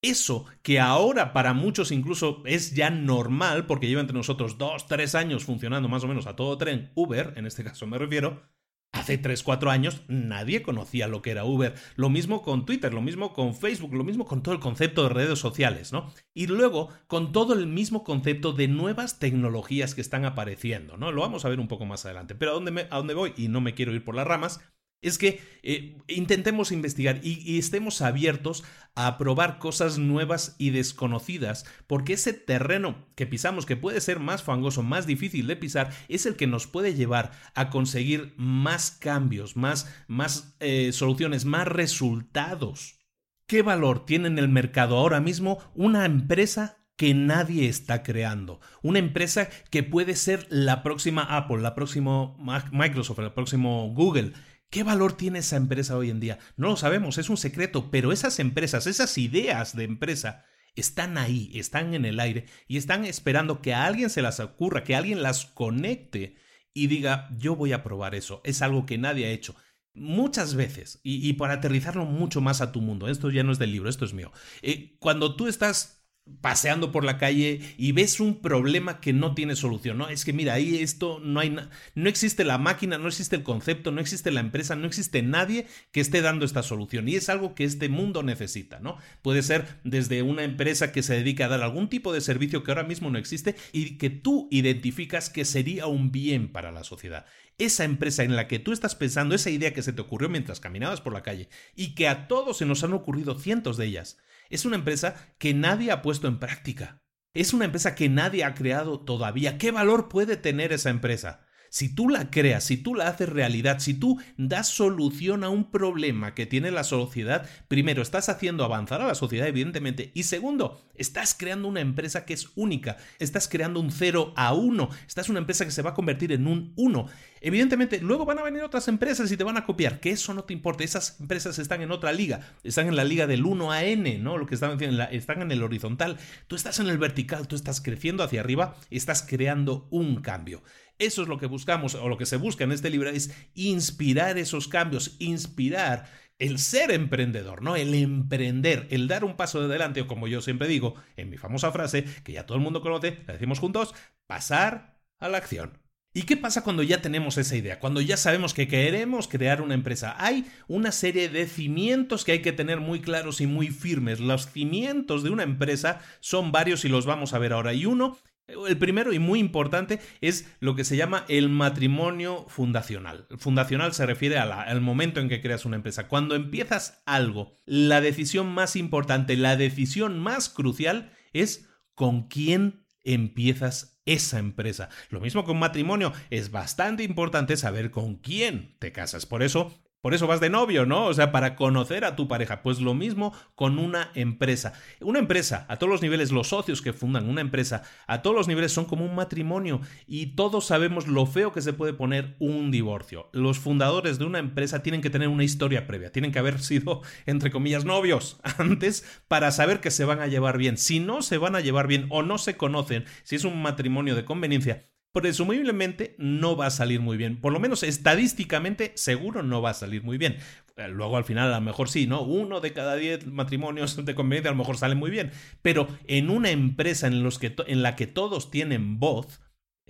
[0.00, 5.16] Eso que ahora para muchos incluso es ya normal, porque lleva entre nosotros dos, tres
[5.16, 8.48] años funcionando más o menos a todo tren, Uber, en este caso me refiero,
[8.94, 11.74] Hace 3, 4 años nadie conocía lo que era Uber.
[11.96, 15.08] Lo mismo con Twitter, lo mismo con Facebook, lo mismo con todo el concepto de
[15.08, 16.12] redes sociales, ¿no?
[16.32, 21.10] Y luego con todo el mismo concepto de nuevas tecnologías que están apareciendo, ¿no?
[21.10, 22.36] Lo vamos a ver un poco más adelante.
[22.36, 24.60] Pero a dónde, a dónde voy, y no me quiero ir por las ramas,
[25.04, 28.64] es que eh, intentemos investigar y, estemos abiertos
[28.94, 34.42] a probar cosas nuevas y desconocidas, porque ese terreno que pisamos, que puede ser más
[34.42, 39.56] fangoso, más difícil de pisar, es el que nos puede llevar a conseguir más cambios,
[39.56, 42.98] más, más eh, soluciones, más resultados.
[43.46, 48.60] ¿Qué valor tiene en el mercado ahora mismo una empresa que nadie está creando.
[48.82, 52.36] Una empresa que puede ser la próxima Apple, la próxima
[52.70, 54.32] Microsoft, el próximo Google,
[54.74, 56.40] ¿Qué valor tiene esa empresa hoy en día?
[56.56, 61.52] No lo sabemos, es un secreto, pero esas empresas, esas ideas de empresa, están ahí,
[61.54, 65.22] están en el aire y están esperando que a alguien se las ocurra, que alguien
[65.22, 66.34] las conecte
[66.72, 69.54] y diga, yo voy a probar eso, es algo que nadie ha hecho.
[69.92, 73.70] Muchas veces, y, para aterrizarlo mucho más a tu mundo, esto ya no es del
[73.70, 76.03] libro, esto es mío, eh, cuando tú estás
[76.40, 80.08] paseando por la calle y ves un problema que no tiene solución, ¿no?
[80.08, 81.54] Es que mira, ahí esto no hay
[81.94, 85.66] no existe la máquina, no existe el concepto, no existe la empresa, no existe nadie
[85.92, 88.96] que esté dando esta solución y es algo que este mundo necesita, ¿no?
[89.20, 92.70] Puede ser desde una empresa que se dedica a dar algún tipo de servicio que
[92.70, 97.26] ahora mismo no existe y que tú identificas que sería un bien para la sociedad.
[97.58, 100.58] Esa empresa en la que tú estás pensando, esa idea que se te ocurrió mientras
[100.58, 104.16] caminabas por la calle y que a todos se nos han ocurrido cientos de ellas
[104.50, 107.02] es una empresa que nadie ha puesto en práctica.
[107.34, 109.58] Es una empresa que nadie ha creado todavía.
[109.58, 111.43] ¿Qué valor puede tener esa empresa?
[111.74, 115.72] Si tú la creas, si tú la haces realidad, si tú das solución a un
[115.72, 120.80] problema que tiene la sociedad, primero estás haciendo avanzar a la sociedad, evidentemente, y segundo,
[120.94, 125.40] estás creando una empresa que es única, estás creando un 0 a 1, estás una
[125.40, 127.08] empresa que se va a convertir en un 1.
[127.40, 130.44] Evidentemente, luego van a venir otras empresas y te van a copiar, que eso no
[130.44, 133.82] te importa, esas empresas están en otra liga, están en la liga del 1 a
[133.82, 134.38] n, ¿no?
[134.38, 137.80] Lo que están haciendo, están en el horizontal, tú estás en el vertical, tú estás
[137.80, 140.62] creciendo hacia arriba, estás creando un cambio.
[140.98, 144.38] Eso es lo que buscamos o lo que se busca en este libro es inspirar
[144.38, 146.06] esos cambios, inspirar
[146.38, 147.76] el ser emprendedor, ¿no?
[147.76, 151.36] El emprender, el dar un paso de adelante o como yo siempre digo en mi
[151.36, 153.94] famosa frase que ya todo el mundo conoce, la decimos juntos,
[154.26, 155.78] pasar a la acción.
[156.16, 157.80] ¿Y qué pasa cuando ya tenemos esa idea?
[157.80, 160.14] Cuando ya sabemos que queremos crear una empresa.
[160.18, 164.20] Hay una serie de cimientos que hay que tener muy claros y muy firmes.
[164.20, 167.74] Los cimientos de una empresa son varios y los vamos a ver ahora.
[167.74, 168.16] Y uno
[168.46, 173.26] el primero y muy importante es lo que se llama el matrimonio fundacional.
[173.38, 176.08] Fundacional se refiere al momento en que creas una empresa.
[176.08, 184.00] Cuando empiezas algo, la decisión más importante, la decisión más crucial es con quién empiezas
[184.06, 184.88] esa empresa.
[185.08, 189.26] Lo mismo con matrimonio, es bastante importante saber con quién te casas.
[189.26, 191.06] Por eso por eso vas de novio, ¿no?
[191.06, 192.60] O sea, para conocer a tu pareja.
[192.60, 194.74] Pues lo mismo con una empresa.
[195.00, 198.46] Una empresa, a todos los niveles, los socios que fundan una empresa, a todos los
[198.46, 202.70] niveles son como un matrimonio y todos sabemos lo feo que se puede poner un
[202.70, 203.30] divorcio.
[203.32, 207.00] Los fundadores de una empresa tienen que tener una historia previa, tienen que haber sido,
[207.24, 210.76] entre comillas, novios antes para saber que se van a llevar bien.
[210.76, 214.14] Si no se van a llevar bien o no se conocen, si es un matrimonio
[214.14, 214.84] de conveniencia,
[215.14, 217.40] presumiblemente no va a salir muy bien.
[217.40, 220.38] Por lo menos estadísticamente seguro no va a salir muy bien.
[220.76, 222.22] Eh, luego al final a lo mejor sí, ¿no?
[222.22, 225.30] Uno de cada diez matrimonios de conveniencia a lo mejor sale muy bien.
[225.62, 229.40] Pero en una empresa en, los que en la que todos tienen voz,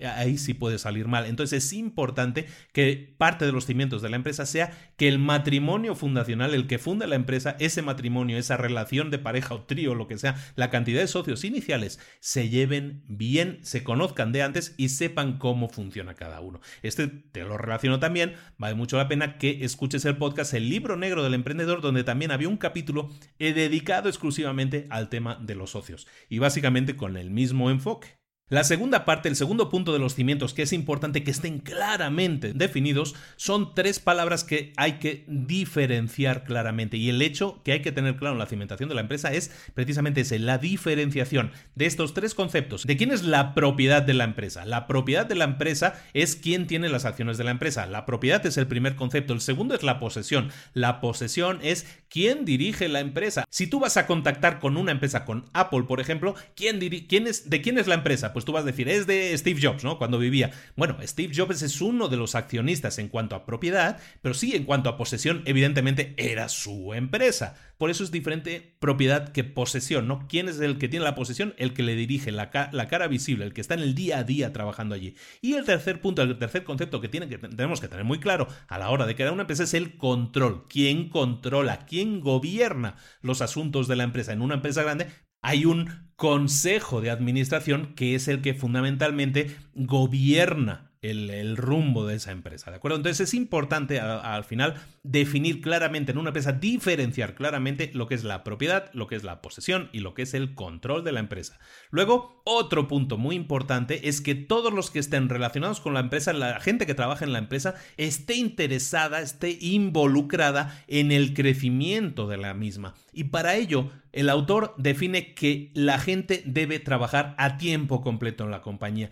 [0.03, 1.25] ahí sí puede salir mal.
[1.25, 5.95] Entonces es importante que parte de los cimientos de la empresa sea que el matrimonio
[5.95, 10.07] fundacional, el que funda la empresa, ese matrimonio, esa relación de pareja o trío, lo
[10.07, 14.89] que sea, la cantidad de socios iniciales, se lleven bien, se conozcan de antes y
[14.89, 16.59] sepan cómo funciona cada uno.
[16.81, 20.97] Este te lo relaciono también, vale mucho la pena que escuches el podcast El libro
[20.97, 26.07] negro del emprendedor, donde también había un capítulo dedicado exclusivamente al tema de los socios
[26.29, 28.24] y básicamente con el mismo enfoque.
[28.47, 32.53] La segunda parte, el segundo punto de los cimientos que es importante que estén claramente
[32.53, 36.95] definidos, son tres palabras que hay que diferenciar claramente.
[36.97, 39.49] Y el hecho que hay que tener claro en la cimentación de la empresa es
[39.73, 42.83] precisamente ese, la diferenciación de estos tres conceptos.
[42.85, 44.63] ¿De quién es la propiedad de la empresa?
[44.63, 47.87] La propiedad de la empresa es quién tiene las acciones de la empresa.
[47.87, 49.33] La propiedad es el primer concepto.
[49.33, 50.51] El segundo es la posesión.
[50.75, 53.43] La posesión es quién dirige la empresa.
[53.49, 57.49] Si tú vas a contactar con una empresa, con Apple, por ejemplo, ¿quién, quién es,
[57.49, 58.31] ¿de quién es la empresa?
[58.31, 59.97] pues tú vas a decir, es de Steve Jobs, ¿no?
[59.97, 60.51] Cuando vivía.
[60.77, 64.63] Bueno, Steve Jobs es uno de los accionistas en cuanto a propiedad, pero sí en
[64.63, 67.57] cuanto a posesión, evidentemente era su empresa.
[67.77, 70.27] Por eso es diferente propiedad que posesión, ¿no?
[70.27, 71.53] ¿Quién es el que tiene la posesión?
[71.57, 74.23] El que le dirige, la, la cara visible, el que está en el día a
[74.23, 75.15] día trabajando allí.
[75.41, 78.47] Y el tercer punto, el tercer concepto que, tiene que tenemos que tener muy claro
[78.67, 80.67] a la hora de crear una empresa es el control.
[80.69, 81.85] ¿Quién controla?
[81.85, 84.33] ¿Quién gobierna los asuntos de la empresa?
[84.33, 85.07] En una empresa grande,
[85.41, 92.31] hay un consejo de administración que es el que fundamentalmente gobierna el, rumbo de esa
[92.31, 92.97] empresa, ¿de acuerdo?
[92.97, 98.23] Entonces es importante al final definir claramente en una empresa, diferenciar claramente lo que es
[98.23, 101.19] la propiedad, lo que es la posesión y lo que es el control de la
[101.19, 101.59] empresa.
[101.91, 106.33] Luego, otro punto muy importante es que todos los que estén relacionados con la empresa,
[106.33, 112.37] la gente que trabaja en la empresa, esté interesada, esté involucrada en el crecimiento de
[112.37, 112.95] la misma.
[113.13, 118.51] Y para ello, el autor define que la gente debe trabajar a tiempo completo en
[118.51, 119.09] la compañía.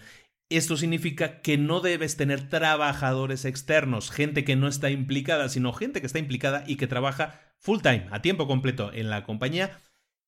[0.49, 5.99] Esto significa que no debes tener trabajadores externos, gente que no está implicada, sino gente
[5.99, 9.79] que está implicada y que trabaja full time, a tiempo completo en la compañía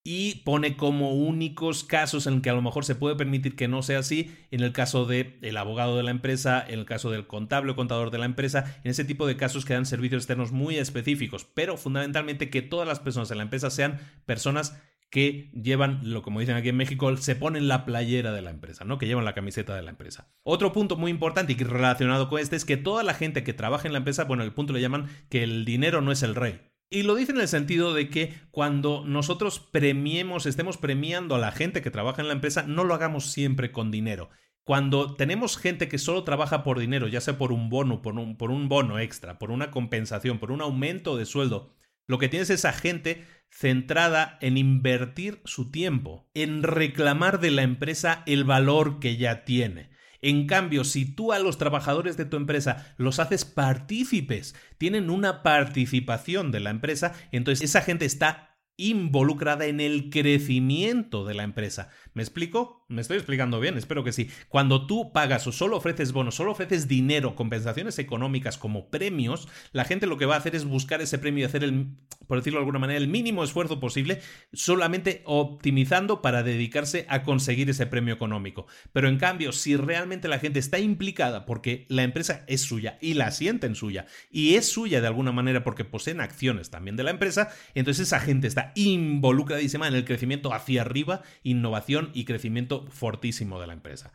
[0.07, 3.81] y pone como únicos casos en que a lo mejor se puede permitir que no
[3.81, 7.25] sea así, en el caso del el abogado de la empresa, en el caso del
[7.25, 10.51] contable o contador de la empresa, en ese tipo de casos que dan servicios externos
[10.51, 14.79] muy específicos, pero fundamentalmente que todas las personas en la empresa sean personas
[15.09, 18.83] que llevan, lo como dicen aquí en México, se ponen la playera de la empresa,
[18.83, 18.97] ¿no?
[18.97, 20.33] Que llevan la camiseta de la empresa.
[20.43, 23.87] Otro punto muy importante y relacionado con este es que toda la gente que trabaja
[23.87, 26.61] en la empresa, bueno, el punto le llaman que el dinero no es el rey.
[26.89, 31.51] Y lo dice en el sentido de que cuando nosotros premiemos, estemos premiando a la
[31.51, 34.29] gente que trabaja en la empresa, no lo hagamos siempre con dinero.
[34.63, 38.35] Cuando tenemos gente que solo trabaja por dinero, ya sea por un bono, por un,
[38.35, 41.75] por un bono extra, por una compensación, por un aumento de sueldo,
[42.07, 47.63] lo que tienes es esa gente centrada en invertir su tiempo, en reclamar de la
[47.63, 49.89] empresa el valor que ya tiene.
[50.21, 55.43] En cambio, si tú a los trabajadores de tu empresa los haces partícipes, tienen una
[55.43, 61.89] participación de la empresa, entonces esa gente está involucrada en el crecimiento de la empresa.
[62.13, 62.85] ¿Me explico?
[62.87, 64.29] Me estoy explicando bien, espero que sí.
[64.47, 69.85] Cuando tú pagas o solo ofreces bonos, solo ofreces dinero, compensaciones económicas como premios, la
[69.85, 71.87] gente lo que va a hacer es buscar ese premio y hacer el,
[72.27, 74.21] por decirlo de alguna manera, el mínimo esfuerzo posible,
[74.53, 78.67] solamente optimizando para dedicarse a conseguir ese premio económico.
[78.93, 83.15] Pero en cambio, si realmente la gente está implicada porque la empresa es suya y
[83.15, 87.11] la sienten suya y es suya de alguna manera porque poseen acciones también de la
[87.11, 93.59] empresa, entonces esa gente está involucradísima en el crecimiento hacia arriba, innovación y crecimiento fortísimo
[93.59, 94.13] de la empresa.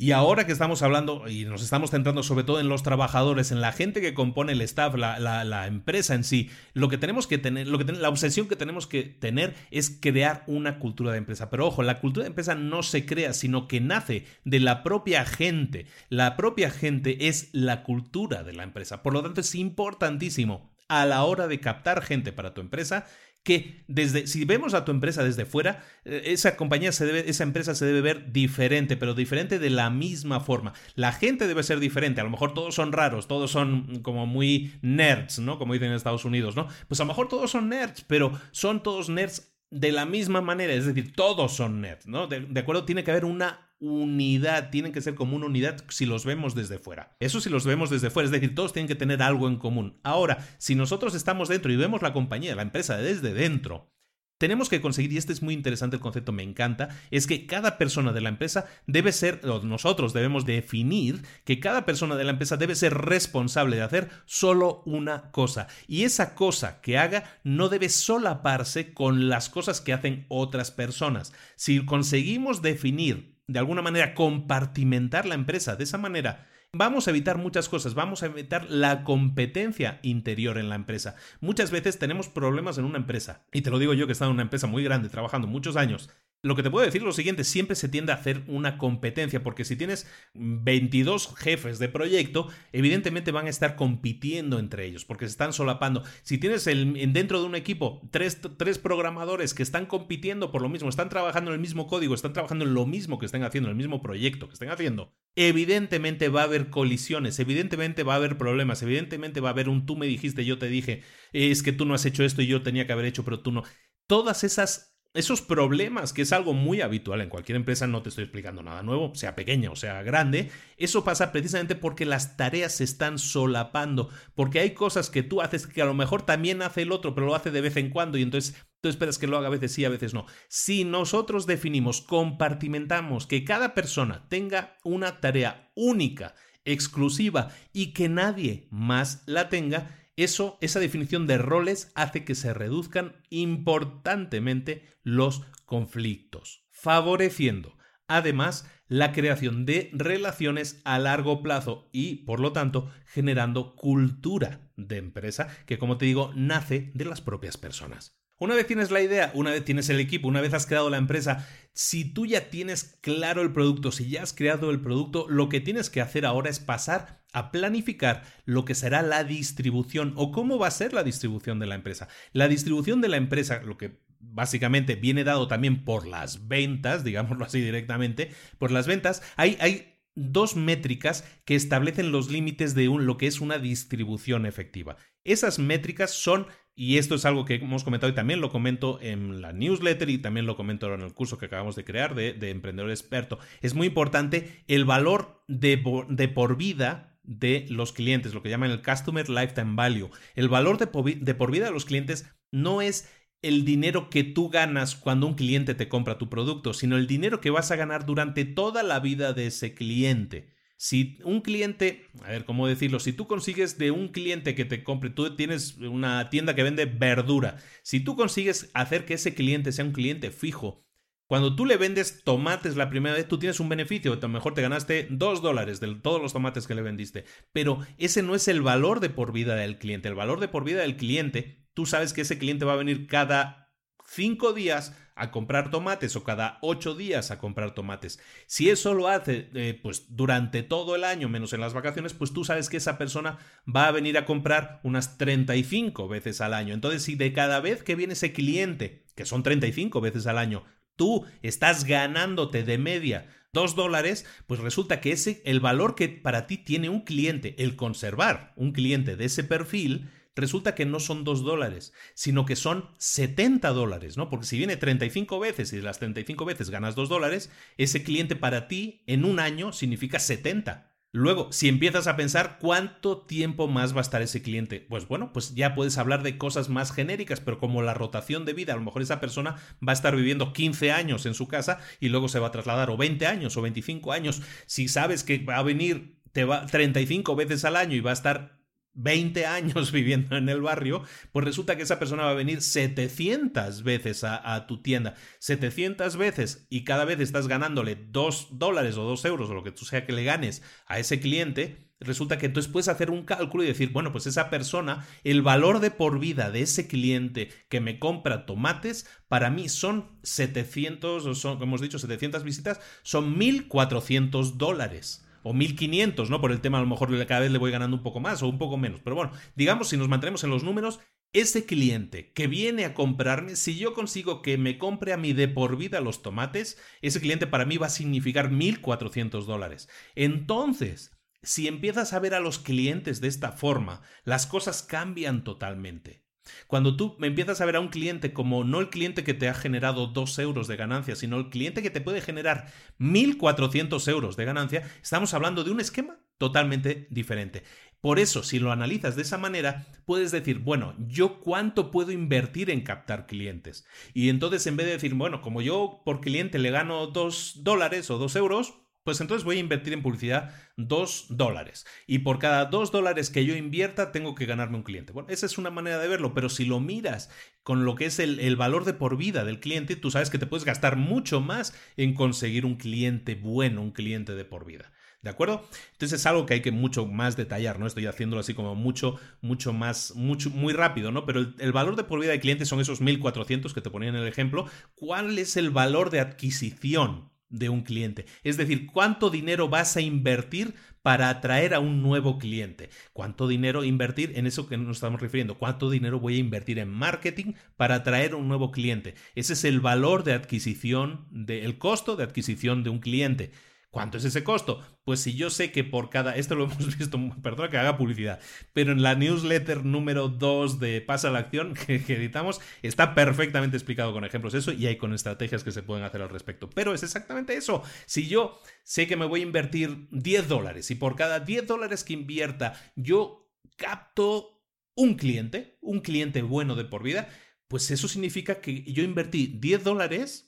[0.00, 3.60] Y ahora que estamos hablando y nos estamos centrando sobre todo en los trabajadores, en
[3.60, 7.66] la gente que compone el staff, la, empresa en sí, lo que tenemos que tener,
[7.66, 11.50] lo que la obsesión que tenemos que tener es crear una cultura de empresa.
[11.50, 15.24] Pero ojo, la cultura de empresa no se crea, sino que nace de la propia
[15.24, 15.86] gente.
[16.10, 19.02] La propia gente es la cultura de la empresa.
[19.02, 23.06] Por lo tanto, es importantísimo a la hora de captar gente para tu empresa
[23.42, 27.44] que desde, si vemos a tu empresa desde fuera, eh, esa compañía se debe, esa
[27.44, 30.74] empresa se debe ver diferente, pero diferente de la misma forma.
[30.94, 32.20] La gente debe ser diferente.
[32.20, 35.58] A lo mejor todos son raros, todos son como muy nerds, ¿no?
[35.58, 36.68] Como dicen en Estados Unidos, ¿no?
[36.88, 40.72] Pues a lo mejor todos son nerds, pero son todos nerds de la misma manera,
[40.72, 42.26] es decir, todos son nerds, ¿no?
[42.26, 46.06] De, de acuerdo, tiene que haber una unidad, tienen que ser como una unidad si
[46.06, 47.16] los vemos desde fuera.
[47.20, 49.98] Eso si los vemos desde fuera, es decir, todos tienen que tener algo en común.
[50.02, 53.92] Ahora, si nosotros estamos dentro y vemos la compañía, la empresa desde dentro,
[54.38, 57.76] tenemos que conseguir, y este es muy interesante el concepto, me encanta, es que cada
[57.76, 62.30] persona de la empresa debe ser, o nosotros debemos definir que cada persona de la
[62.30, 65.66] empresa debe ser responsable de hacer solo una cosa.
[65.88, 71.32] Y esa cosa que haga no debe solaparse con las cosas que hacen otras personas.
[71.56, 77.38] Si conseguimos definir de alguna manera compartimentar la empresa de esa manera, vamos a evitar
[77.38, 81.16] muchas cosas, vamos a evitar la competencia interior en la empresa.
[81.40, 84.30] Muchas veces tenemos problemas en una empresa, y te lo digo yo que he estado
[84.30, 87.12] en una empresa muy grande trabajando muchos años, lo que te puedo decir es lo
[87.12, 92.48] siguiente, siempre se tiende a hacer una competencia, porque si tienes 22 jefes de proyecto,
[92.72, 96.04] evidentemente van a estar compitiendo entre ellos, porque se están solapando.
[96.22, 100.88] Si tienes dentro de un equipo tres, tres, programadores que están compitiendo por lo mismo,
[100.88, 103.72] están trabajando en el mismo código, están trabajando en lo mismo que están haciendo, en
[103.72, 108.38] el mismo proyecto que estén haciendo, evidentemente va a haber colisiones, evidentemente va a haber
[108.38, 111.84] problemas, evidentemente va a haber un tú me dijiste, yo te dije, es que tú
[111.84, 113.64] no has hecho esto y yo tenía que haber hecho, pero tú no.
[114.06, 118.24] Todas esas esos problemas, que es algo muy habitual en cualquier empresa, no te estoy
[118.24, 122.84] explicando nada nuevo, sea pequeña o sea grande, eso pasa precisamente porque las tareas se
[122.84, 126.92] están solapando, porque hay cosas que tú haces que a lo mejor también hace el
[126.92, 129.48] otro, pero lo hace de vez en cuando y entonces tú esperas que lo haga
[129.48, 130.26] a veces sí, a veces no.
[130.48, 136.34] Si nosotros definimos, compartimentamos que cada persona tenga una tarea única,
[136.64, 142.54] exclusiva y que nadie más la tenga, eso, esa definición de roles hace que se
[142.54, 152.40] reduzcan importantemente los conflictos, favoreciendo además la creación de relaciones a largo plazo y, por
[152.40, 158.17] lo tanto, generando cultura de empresa que, como te digo, nace de las propias personas.
[158.38, 160.96] Una vez tienes la idea, una vez tienes el equipo, una vez has creado la
[160.96, 165.48] empresa, si tú ya tienes claro el producto, si ya has creado el producto, lo
[165.48, 170.30] que tienes que hacer ahora es pasar a planificar lo que será la distribución o
[170.30, 172.08] cómo va a ser la distribución de la empresa.
[172.32, 177.44] La distribución de la empresa, lo que básicamente viene dado también por las ventas, digámoslo
[177.44, 183.06] así directamente, por las ventas, hay, hay dos métricas que establecen los límites de un,
[183.06, 184.96] lo que es una distribución efectiva.
[185.24, 189.40] Esas métricas son y esto es algo que hemos comentado y también lo comento en
[189.40, 192.90] la newsletter y también lo comento en el curso que acabamos de crear de, Emprendedor
[192.90, 193.40] Experto.
[193.60, 198.70] Es muy importante el valor de, de, por vida de los clientes, lo que llaman
[198.70, 200.10] el Customer Lifetime Value.
[200.36, 203.10] El valor de, de por vida de los clientes no es
[203.42, 207.40] el dinero que tú ganas cuando un cliente te compra tu producto, sino el dinero
[207.40, 210.48] que vas a ganar durante toda la vida de ese cliente.
[210.76, 213.00] Si un cliente, a ver, ¿cómo decirlo?
[213.00, 216.86] Si tú consigues de un cliente que te compre, tú tienes una tienda que vende
[216.86, 220.84] verdura, si tú consigues hacer que ese cliente sea un cliente fijo,
[221.28, 224.14] cuando tú le vendes tomates la primera vez, tú tienes un beneficio.
[224.14, 227.26] A lo mejor te ganaste dos dólares de todos los tomates que le vendiste.
[227.52, 230.08] Pero ese no es el valor de por vida del cliente.
[230.08, 233.06] El valor de por vida del cliente, tú sabes que ese cliente va a venir
[233.06, 233.70] cada
[234.04, 238.18] cinco días a comprar tomates o cada ocho días a comprar tomates.
[238.48, 242.32] Si eso lo hace eh, pues durante todo el año menos en las vacaciones, pues
[242.32, 246.74] tú sabes que esa persona va a venir a comprar unas 35 veces al año.
[246.74, 250.64] Entonces, si de cada vez que viene ese cliente, que son 35 veces al año,
[250.96, 256.46] tú estás ganándote de media dos dólares, pues resulta que ese, el valor que para
[256.46, 261.24] ti tiene un cliente, el conservar un cliente de ese perfil, resulta que no son
[261.24, 264.30] 2 dólares, sino que son 70 dólares, ¿no?
[264.30, 268.36] Porque si viene 35 veces y de las 35 veces ganas 2 dólares, ese cliente
[268.36, 270.87] para ti en un año significa 70.
[271.10, 275.32] Luego, si empiezas a pensar cuánto tiempo más va a estar ese cliente, pues bueno,
[275.32, 278.76] pues ya puedes hablar de cosas más genéricas, pero como la rotación de vida, a
[278.76, 279.56] lo mejor esa persona
[279.86, 282.90] va a estar viviendo 15 años en su casa y luego se va a trasladar
[282.90, 284.42] o 20 años o 25 años.
[284.66, 288.14] Si sabes que va a venir te va 35 veces al año y va a
[288.14, 288.57] estar
[288.98, 293.82] 20 años viviendo en el barrio, pues resulta que esa persona va a venir 700
[293.82, 295.14] veces a, tu tienda.
[295.38, 299.72] 700 veces y cada vez estás ganándole 2 dólares o 2 euros o lo que
[299.72, 301.88] tú sea que le ganes a ese cliente.
[302.00, 305.80] Resulta que entonces puedes hacer un cálculo y decir, bueno, pues esa persona, el valor
[305.80, 311.34] de por vida de ese cliente que me compra tomates, para mí son 700, o
[311.34, 316.40] son, como hemos dicho, 700 visitas, son 1.400 dólares o 1500, ¿no?
[316.40, 318.48] Por el tema, a lo mejor cada vez le voy ganando un poco más o
[318.48, 319.00] un poco menos.
[319.02, 321.00] Pero bueno, digamos, si nos mantenemos en los números,
[321.32, 325.48] ese cliente que viene a comprarme, si yo consigo que me compre a mí de
[325.48, 329.88] por vida los tomates, ese cliente para mí va a significar 1400 dólares.
[330.14, 336.27] Entonces, si empiezas a ver a los clientes de esta forma, las cosas cambian totalmente.
[336.66, 339.54] Cuando tú empiezas a ver a un cliente como no el cliente que te ha
[339.54, 344.44] generado 2 euros de ganancia, sino el cliente que te puede generar 1.400 euros de
[344.44, 347.64] ganancia, estamos hablando de un esquema totalmente diferente.
[348.00, 352.70] Por eso, si lo analizas de esa manera, puedes decir, bueno, ¿yo cuánto puedo invertir
[352.70, 353.86] en captar clientes?
[354.14, 358.08] Y entonces, en vez de decir, bueno, como yo por cliente le gano 2 dólares
[358.10, 358.74] o 2 euros,
[359.08, 361.86] pues entonces voy a invertir en publicidad 2 dólares.
[362.06, 365.14] Y por cada 2 dólares que yo invierta, tengo que ganarme un cliente.
[365.14, 367.30] Bueno, esa es una manera de verlo, pero si lo miras
[367.62, 370.44] con lo que es el, valor de por vida del cliente, tú sabes que te
[370.44, 374.92] puedes gastar mucho más en conseguir un cliente bueno, un cliente de por vida.
[375.22, 375.66] ¿De acuerdo?
[375.92, 377.86] Entonces es algo que hay que mucho más detallar, ¿no?
[377.86, 381.24] Estoy haciéndolo así como mucho, mucho más, mucho, muy rápido, ¿no?
[381.24, 384.10] Pero el, el valor de por vida del cliente son esos 1400 que te ponía
[384.10, 384.66] en el ejemplo.
[384.96, 387.30] ¿Cuál es el valor de adquisición?
[387.50, 388.26] De un cliente.
[388.44, 392.90] Es decir, cuánto dinero vas a invertir para atraer a un nuevo cliente.
[393.12, 395.58] ¿Cuánto dinero invertir en eso que nos estamos refiriendo?
[395.58, 399.14] ¿Cuánto dinero voy a invertir en marketing para atraer a un nuevo cliente?
[399.34, 403.52] Ese es el valor de adquisición, del costo de adquisición de un cliente.
[403.90, 404.82] ¿Cuánto es ese costo?
[405.02, 408.38] Pues si yo sé que por cada, esto lo hemos visto, perdona que haga publicidad,
[408.74, 414.12] pero en la newsletter número 2 de Pasa la Acción que, editamos está perfectamente explicado
[414.12, 416.68] con ejemplos eso y hay con estrategias que se pueden hacer al respecto.
[416.68, 417.82] Pero es exactamente eso.
[418.04, 422.04] Si yo sé que me voy a invertir 10 dólares y por cada 10 dólares
[422.04, 424.62] que invierta yo capto
[424.94, 427.28] un cliente, un cliente bueno de por vida,
[427.68, 430.47] pues eso significa que yo invertí 10 dólares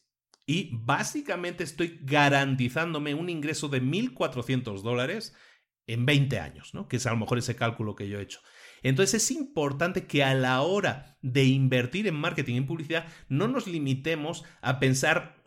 [0.51, 5.33] y básicamente estoy garantizándome un ingreso de 1.400 dólares
[5.87, 6.89] en 20 años, ¿no?
[6.89, 8.41] Que es a lo mejor ese cálculo que yo he hecho.
[8.83, 13.47] Entonces es importante que a la hora de invertir en marketing y en publicidad no
[13.47, 15.41] nos limitemos a pensar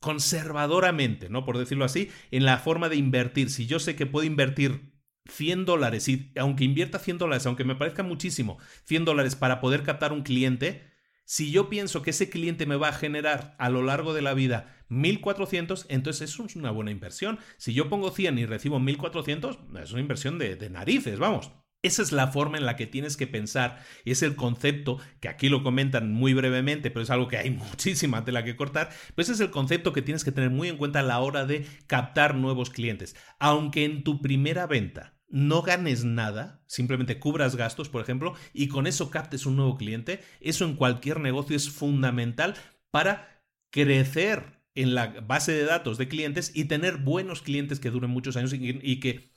[0.00, 1.44] conservadoramente, ¿no?
[1.44, 3.50] Por decirlo así, en la forma de invertir.
[3.50, 4.94] Si yo sé que puedo invertir
[5.28, 9.82] 100 dólares y aunque invierta 100 dólares, aunque me parezca muchísimo, 100 dólares para poder
[9.82, 10.95] captar un cliente,
[11.26, 14.32] si yo pienso que ese cliente me va a generar a lo largo de la
[14.32, 17.40] vida 1400, entonces eso es una buena inversión.
[17.56, 21.50] Si yo pongo 100 y recibo 1400, es una inversión de, narices, vamos.
[21.82, 25.28] Esa es la forma en la que tienes que pensar y es el concepto que
[25.28, 28.90] aquí lo comentan muy brevemente, pero es algo que hay muchísima tela que cortar.
[29.16, 31.66] Pues es el concepto que tienes que tener muy en cuenta a la hora de
[31.88, 33.16] captar nuevos clientes.
[33.40, 38.86] Aunque en tu primera venta no ganes nada, simplemente cubras gastos, por ejemplo, y con
[38.86, 42.54] eso captes un nuevo cliente, eso en cualquier negocio es fundamental
[42.90, 48.10] para crecer en la base de datos de clientes y tener buenos clientes que duren
[48.10, 49.32] muchos años y, que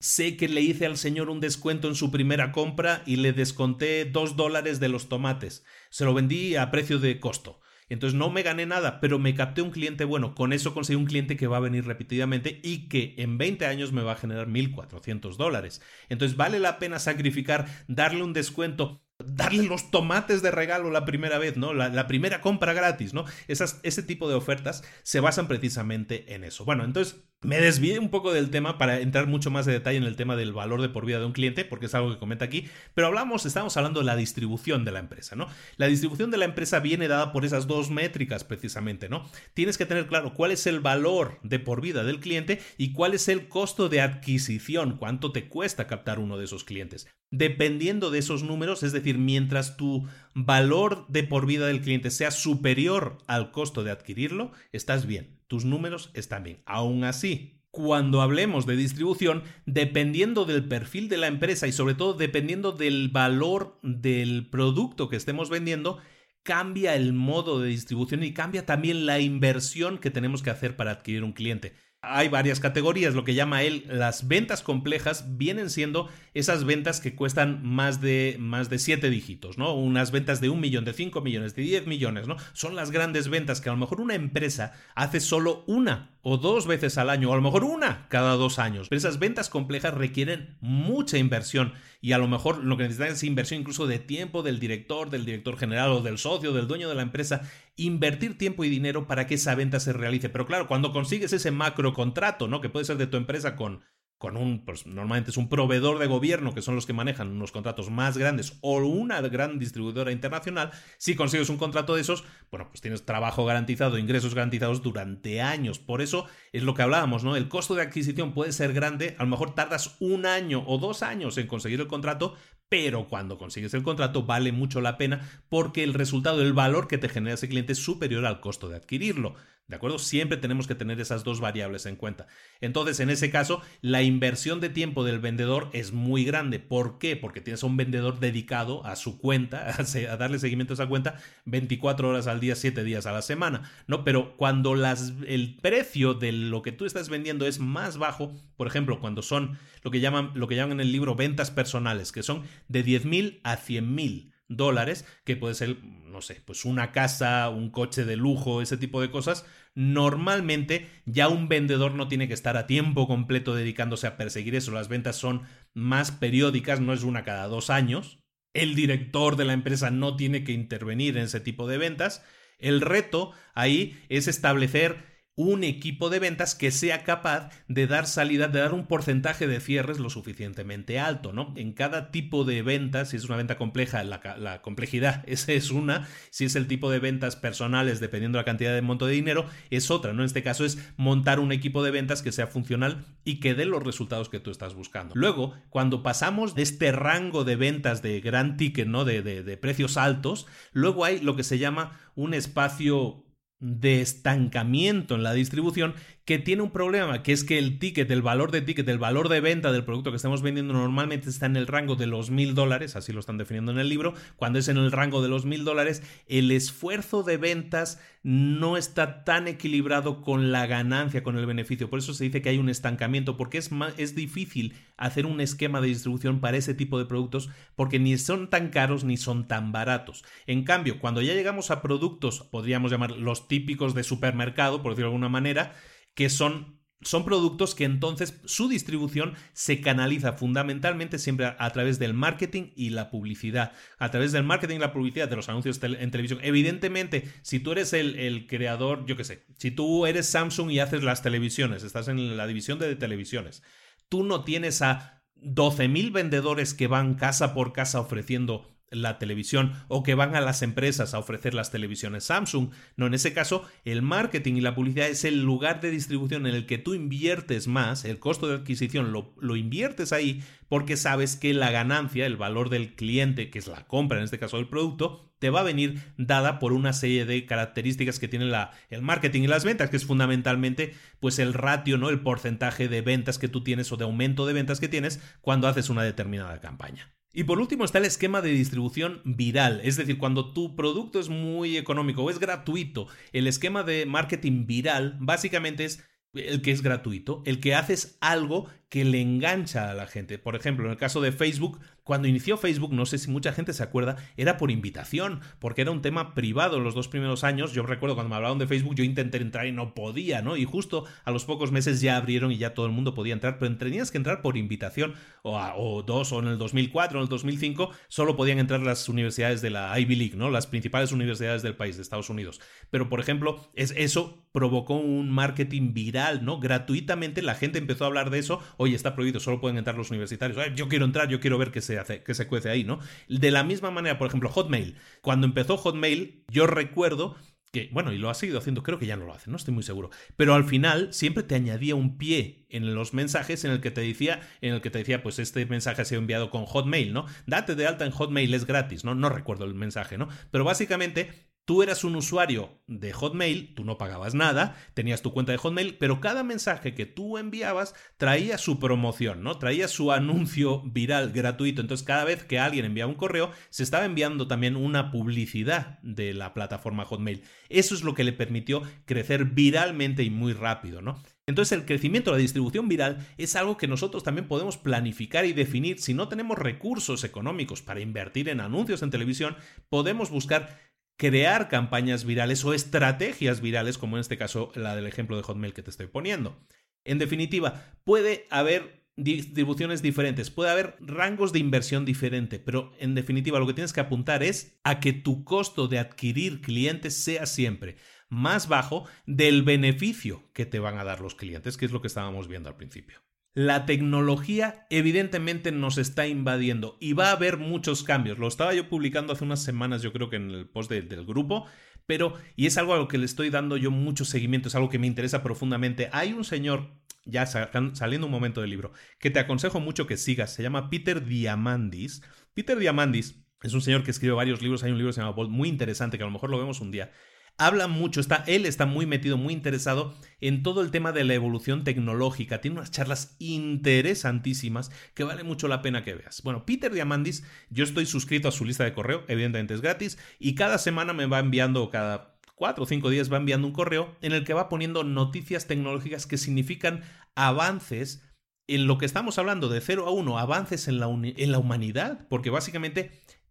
[0.00, 4.04] sé que le hice al señor un descuento en su primera compra y le desconté
[4.04, 5.64] dos dólares de los tomates.
[5.90, 7.60] Se lo vendí a precio de costo.
[7.88, 10.34] Entonces no me gané nada, pero me capté un cliente bueno.
[10.34, 13.92] Con eso conseguí un cliente que va a venir repetidamente y que en 20 años
[13.92, 15.82] me va a generar 1.400 dólares.
[16.08, 21.38] Entonces vale la pena sacrificar, darle un descuento darle los tomates de regalo la primera
[21.38, 21.72] vez, ¿no?
[21.72, 23.24] La, primera compra gratis, ¿no?
[23.48, 26.64] Esas, ese tipo de ofertas se basan precisamente en eso.
[26.64, 30.04] Bueno, entonces me desvié un poco del tema para entrar mucho más de detalle en
[30.04, 32.44] el tema del valor de por vida de un cliente, porque es algo que comenta
[32.44, 35.46] aquí, pero hablamos, estamos hablando de la distribución de la empresa, ¿no?
[35.76, 39.28] La distribución de la empresa viene dada por esas dos métricas precisamente, ¿no?
[39.52, 43.14] Tienes que tener claro cuál es el valor de por vida del cliente y cuál
[43.14, 47.06] es el costo de adquisición, cuánto te cuesta captar uno de esos clientes.
[47.30, 52.30] Dependiendo de esos números, es decir, mientras tu valor de por vida del cliente sea
[52.30, 56.58] superior al costo de adquirirlo, estás bien, tus números están bien.
[56.66, 62.14] Aún así, cuando hablemos de distribución, dependiendo del perfil de la empresa y sobre todo
[62.14, 66.00] dependiendo del valor del producto que estemos vendiendo,
[66.42, 70.90] cambia el modo de distribución y cambia también la inversión que tenemos que hacer para
[70.90, 71.72] adquirir un cliente
[72.08, 73.14] hay varias categorías.
[73.14, 78.36] Lo que llama él las ventas complejas vienen siendo esas ventas que cuestan más de,
[78.38, 79.74] más de 7 dígitos, ¿no?
[79.74, 82.36] Unas ventas de un millón, de 5 millones, de 10 millones, ¿no?
[82.52, 86.66] Son las grandes ventas que a lo mejor una empresa hace solo una o dos
[86.66, 88.88] veces al año, o a lo mejor una cada dos años.
[88.88, 93.22] Pero esas ventas complejas requieren mucha inversión y a lo mejor lo que necesitan es
[93.22, 96.94] inversión incluso de tiempo del director, del director general o del socio, del dueño de
[96.94, 97.42] la empresa,
[97.76, 100.28] invertir tiempo y dinero para que esa venta se realice.
[100.28, 102.60] Pero claro, cuando consigues ese macro contrato, ¿no?
[102.60, 103.82] Que puede ser de tu empresa con
[104.24, 107.52] con un, pues normalmente es un proveedor de gobierno, que son los que manejan unos
[107.52, 112.68] contratos más grandes, o una gran distribuidora internacional, si consigues un contrato de esos, bueno,
[112.70, 115.78] pues tienes trabajo garantizado, ingresos garantizados durante años.
[115.78, 117.36] Por eso es lo que hablábamos, ¿no?
[117.36, 121.02] El costo de adquisición puede ser grande, a lo mejor tardas un año o dos
[121.02, 122.34] años en conseguir el contrato,
[122.74, 126.98] pero cuando consigues el contrato vale mucho la pena porque el resultado, el valor que
[126.98, 129.36] te genera ese cliente es superior al costo de adquirirlo.
[129.66, 129.98] ¿De acuerdo?
[129.98, 132.26] Siempre tenemos que tener esas dos variables en cuenta.
[132.60, 136.58] Entonces, en ese caso, la inversión de tiempo del vendedor es muy grande.
[136.58, 137.16] ¿Por qué?
[137.16, 139.74] Porque tienes a un vendedor dedicado a su cuenta,
[140.10, 143.70] a darle seguimiento a esa cuenta 24 horas al día, 7 días a la semana,
[143.86, 144.04] ¿no?
[144.04, 148.66] Pero cuando las, el precio de lo que tú estás vendiendo es más bajo, por
[148.66, 152.22] ejemplo, cuando son lo que llaman, lo que llaman en el libro ventas personales, que
[152.22, 156.92] son de 10 mil a 100 mil dólares, que puede ser, no sé, pues una
[156.92, 162.28] casa, un coche de lujo, ese tipo de cosas, normalmente ya un vendedor no tiene
[162.28, 164.72] que estar a tiempo completo dedicándose a perseguir eso.
[164.72, 165.42] Las ventas son
[165.72, 168.20] más periódicas, no es una cada dos años.
[168.52, 172.24] El director de la empresa no tiene que intervenir en ese tipo de ventas.
[172.58, 178.46] El reto ahí es establecer un equipo de ventas que sea capaz de dar salida,
[178.46, 181.52] de dar un porcentaje de cierres lo suficientemente alto, ¿no?
[181.56, 186.06] En cada tipo de ventas, si es una venta compleja, la, complejidad, esa es una,
[186.30, 189.46] si es el tipo de ventas personales, dependiendo de la cantidad de monto de dinero,
[189.70, 190.22] es otra, ¿no?
[190.22, 193.64] En este caso es montar un equipo de ventas que sea funcional y que dé
[193.64, 195.14] los resultados que tú estás buscando.
[195.16, 199.04] Luego, cuando pasamos de este rango de ventas de gran ticket, ¿no?
[199.04, 203.23] De, de precios altos, luego hay lo que se llama un espacio
[203.64, 205.94] de estancamiento en la distribución
[206.26, 209.30] que tiene un problema, que es que el ticket, el valor de ticket, el valor
[209.30, 212.54] de venta del producto que estamos vendiendo normalmente está en el rango de los mil
[212.54, 215.46] dólares, así lo están definiendo en el libro, cuando es en el rango de los
[215.46, 221.44] mil dólares, el esfuerzo de ventas no está tan equilibrado con la ganancia, con el
[221.44, 221.90] beneficio.
[221.90, 225.80] Por eso se dice que hay un estancamiento, porque es, es difícil hacer un esquema
[225.80, 229.72] de distribución para ese tipo de productos, porque ni son tan caros ni son tan
[229.72, 230.24] baratos.
[230.46, 235.10] En cambio, cuando ya llegamos a productos, podríamos llamar los típicos de supermercado, por decirlo
[235.10, 235.74] de alguna manera,
[236.14, 242.14] que son son productos que entonces su distribución se canaliza fundamentalmente siempre a, través del
[242.14, 243.72] marketing y la publicidad.
[243.98, 246.40] A través del marketing y la publicidad de los anuncios en televisión.
[246.42, 250.80] Evidentemente, si tú eres el, el creador, yo qué sé, si tú eres Samsung y
[250.80, 253.62] haces las televisiones, estás en la división de televisiones,
[254.08, 260.02] tú no tienes a 12.000 vendedores que van casa por casa ofreciendo la televisión o
[260.02, 262.70] que van a las empresas a ofrecer las televisiones Samsung.
[262.96, 266.54] No, en ese caso, el marketing y la publicidad es el lugar de distribución en
[266.54, 271.36] el que tú inviertes más, el costo de adquisición lo, lo inviertes ahí porque sabes
[271.36, 274.68] que la ganancia, el valor del cliente, que es la compra en este caso del
[274.68, 279.02] producto, te va a venir dada por una serie de características que tiene la, el
[279.02, 282.08] marketing y las ventas, que es fundamentalmente pues el ratio, ¿no?
[282.08, 285.68] El porcentaje de ventas que tú tienes o de aumento de ventas que tienes cuando
[285.68, 287.14] haces una determinada campaña.
[287.36, 291.28] Y por último está el esquema de distribución viral, es decir, cuando tu producto es
[291.28, 296.80] muy económico o es gratuito, el esquema de marketing viral básicamente es el que es
[296.80, 300.38] gratuito, el que haces algo que le engancha a la gente.
[300.38, 303.72] Por ejemplo, en el caso de Facebook, cuando inició Facebook, no sé si mucha gente
[303.72, 307.72] se acuerda, era por invitación, porque era un tema privado en los dos primeros años.
[307.72, 310.56] Yo recuerdo cuando me hablaron de Facebook, yo intenté entrar y no podía, ¿no?
[310.56, 313.58] Y justo a los pocos meses ya abrieron y ya todo el mundo podía entrar,
[313.58, 317.28] pero tenías que entrar por invitación, o, dos, o en el 2004, o en el
[317.28, 320.50] 2005, solo podían entrar las universidades de la Ivy League, ¿no?
[320.50, 322.60] Las principales universidades del país, de Estados Unidos.
[322.90, 326.60] Pero, por ejemplo, es, eso provocó un marketing viral, ¿no?
[326.60, 330.10] Gratuitamente la gente empezó a hablar de eso oye, está prohibido, solo pueden entrar los
[330.10, 330.56] universitarios.
[330.76, 333.00] yo quiero entrar, yo quiero ver qué se hace, qué se cuece ahí, ¿no?
[333.28, 334.96] De la misma manera, por ejemplo, Hotmail.
[335.22, 337.36] Cuando empezó Hotmail, yo recuerdo
[337.72, 339.74] que, bueno, y lo ha seguido haciendo, creo que ya no lo hace, no estoy
[339.74, 343.80] muy seguro, pero al final siempre te añadía un pie en los mensajes en el
[343.80, 346.66] que te decía, en el que te decía, pues este mensaje ha sido enviado con
[346.66, 347.26] Hotmail, ¿no?
[347.48, 349.16] Date de alta en Hotmail, es gratis, ¿no?
[349.16, 350.28] No recuerdo el mensaje, ¿no?
[350.52, 355.52] Pero básicamente Tú eras un usuario de Hotmail, tú no pagabas nada, tenías tu cuenta
[355.52, 359.56] de Hotmail, pero cada mensaje que tú enviabas traía su promoción, ¿no?
[359.56, 361.80] Traía su anuncio viral gratuito.
[361.80, 366.34] Entonces, cada vez que alguien enviaba un correo, se estaba enviando también una publicidad de
[366.34, 367.42] la plataforma Hotmail.
[367.70, 371.22] Eso es lo que le permitió crecer viralmente y muy rápido, ¿no?
[371.46, 375.98] Entonces el crecimiento la distribución viral es algo que nosotros también podemos planificar y definir.
[376.00, 379.56] Si no tenemos recursos económicos para invertir en anuncios en televisión,
[379.90, 385.36] podemos buscar crear campañas virales o estrategias virales, como en este caso la del ejemplo
[385.36, 386.58] de Hotmail que te estoy poniendo.
[387.04, 393.60] En definitiva, puede haber distribuciones diferentes, puede haber rangos de inversión diferente, pero en definitiva
[393.60, 397.96] lo que tienes que apuntar es a que tu costo de adquirir clientes sea siempre
[398.28, 402.08] más bajo del beneficio que te van a dar los clientes, que es lo que
[402.08, 403.23] estábamos viendo al principio.
[403.56, 408.36] La tecnología evidentemente nos está invadiendo y va a haber muchos cambios.
[408.36, 411.64] Lo estaba yo publicando hace unas semanas, yo creo que en el post del grupo,
[412.04, 414.90] pero, y es algo a lo que le estoy dando yo mucho seguimiento, es algo
[414.90, 416.08] que me interesa profundamente.
[416.12, 420.52] Hay un señor, ya saliendo un momento del libro, que te aconsejo mucho que sigas,
[420.52, 422.22] se llama Peter Diamandis.
[422.54, 425.32] Peter Diamandis es un señor que escribe varios libros, hay un libro que se llama
[425.32, 427.12] Bolt muy interesante, que a lo mejor lo vemos un día
[427.58, 431.34] habla mucho, está, él está muy metido, muy interesado en todo el tema de la
[431.34, 432.60] evolución tecnológica.
[432.60, 436.42] Tiene unas charlas interesantísimas que vale mucho la pena que veas.
[436.42, 440.54] Bueno, Peter Diamandis, yo estoy suscrito a su lista de correo, evidentemente es gratis, y
[440.54, 444.32] cada semana me va enviando, cada cuatro o cinco días va enviando un correo en
[444.32, 447.02] el que va poniendo noticias tecnológicas que significan
[447.34, 448.22] avances
[448.66, 452.26] en lo que estamos hablando de 0 a 1, avances en la, en la humanidad,
[452.28, 453.10] porque básicamente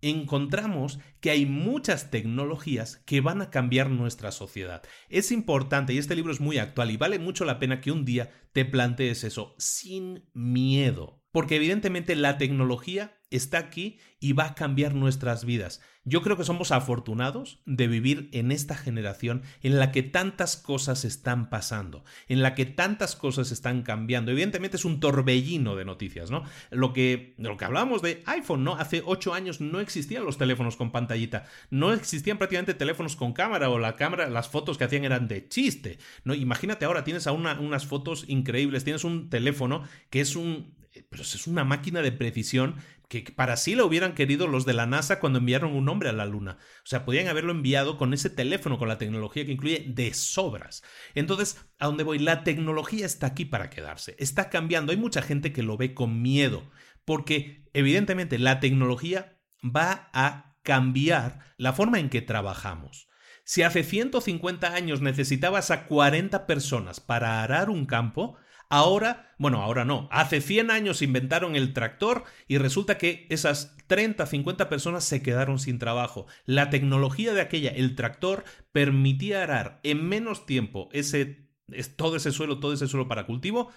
[0.10, 4.84] encontramos que hay muchas tecnologías que van a cambiar nuestra sociedad.
[5.10, 8.06] Es importante, y este libro es muy actual, y vale mucho la pena que un
[8.06, 14.56] día te plantees eso sin miedo, porque evidentemente la tecnología está aquí y va a
[14.56, 15.82] cambiar nuestras vidas.
[16.06, 21.04] Yo creo que somos afortunados de vivir en esta generación en la que tantas cosas
[21.06, 24.30] están pasando, en la que tantas cosas están cambiando.
[24.30, 26.44] Evidentemente es un torbellino de noticias, ¿no?
[26.70, 28.76] Lo que, lo que hablábamos de iPhone, ¿no?
[28.76, 33.72] Hace ocho años no existían los teléfonos con pantallita, no existían prácticamente teléfonos con cámara
[33.72, 36.36] o la cámara, las fotos que hacían eran de chiste, ¿no?
[36.36, 41.48] Imagínate ahora, tienes a unas fotos increíbles, tienes un teléfono que es un, pero es
[41.48, 42.76] una máquina de precisión
[43.10, 46.14] que para sí lo hubieran querido los de la NASA cuando enviaron un hombre a
[46.14, 46.58] la Luna.
[46.84, 50.84] O sea, podían haberlo enviado con ese teléfono, con la tecnología que incluye de sobras.
[51.14, 52.20] Entonces, ¿a dónde voy?
[52.20, 54.16] La tecnología está aquí para quedarse.
[54.20, 54.91] Está cambiando.
[54.91, 56.70] Hay mucha gente que lo ve con miedo,
[57.06, 63.10] porque evidentemente la tecnología va a cambiar la forma en que trabajamos.
[63.46, 68.38] Si hace 150 años necesitabas a 40 personas para arar un campo,
[68.76, 74.26] Ahora, bueno, ahora no, hace 100 años inventaron el tractor y resulta que esas 30,
[74.26, 76.26] 50 personas se quedaron sin trabajo.
[76.45, 81.51] La tecnología de aquella, el tractor, permitía arar en menos tiempo ese,
[81.97, 83.69] todo ese suelo, todo ese suelo para cultivo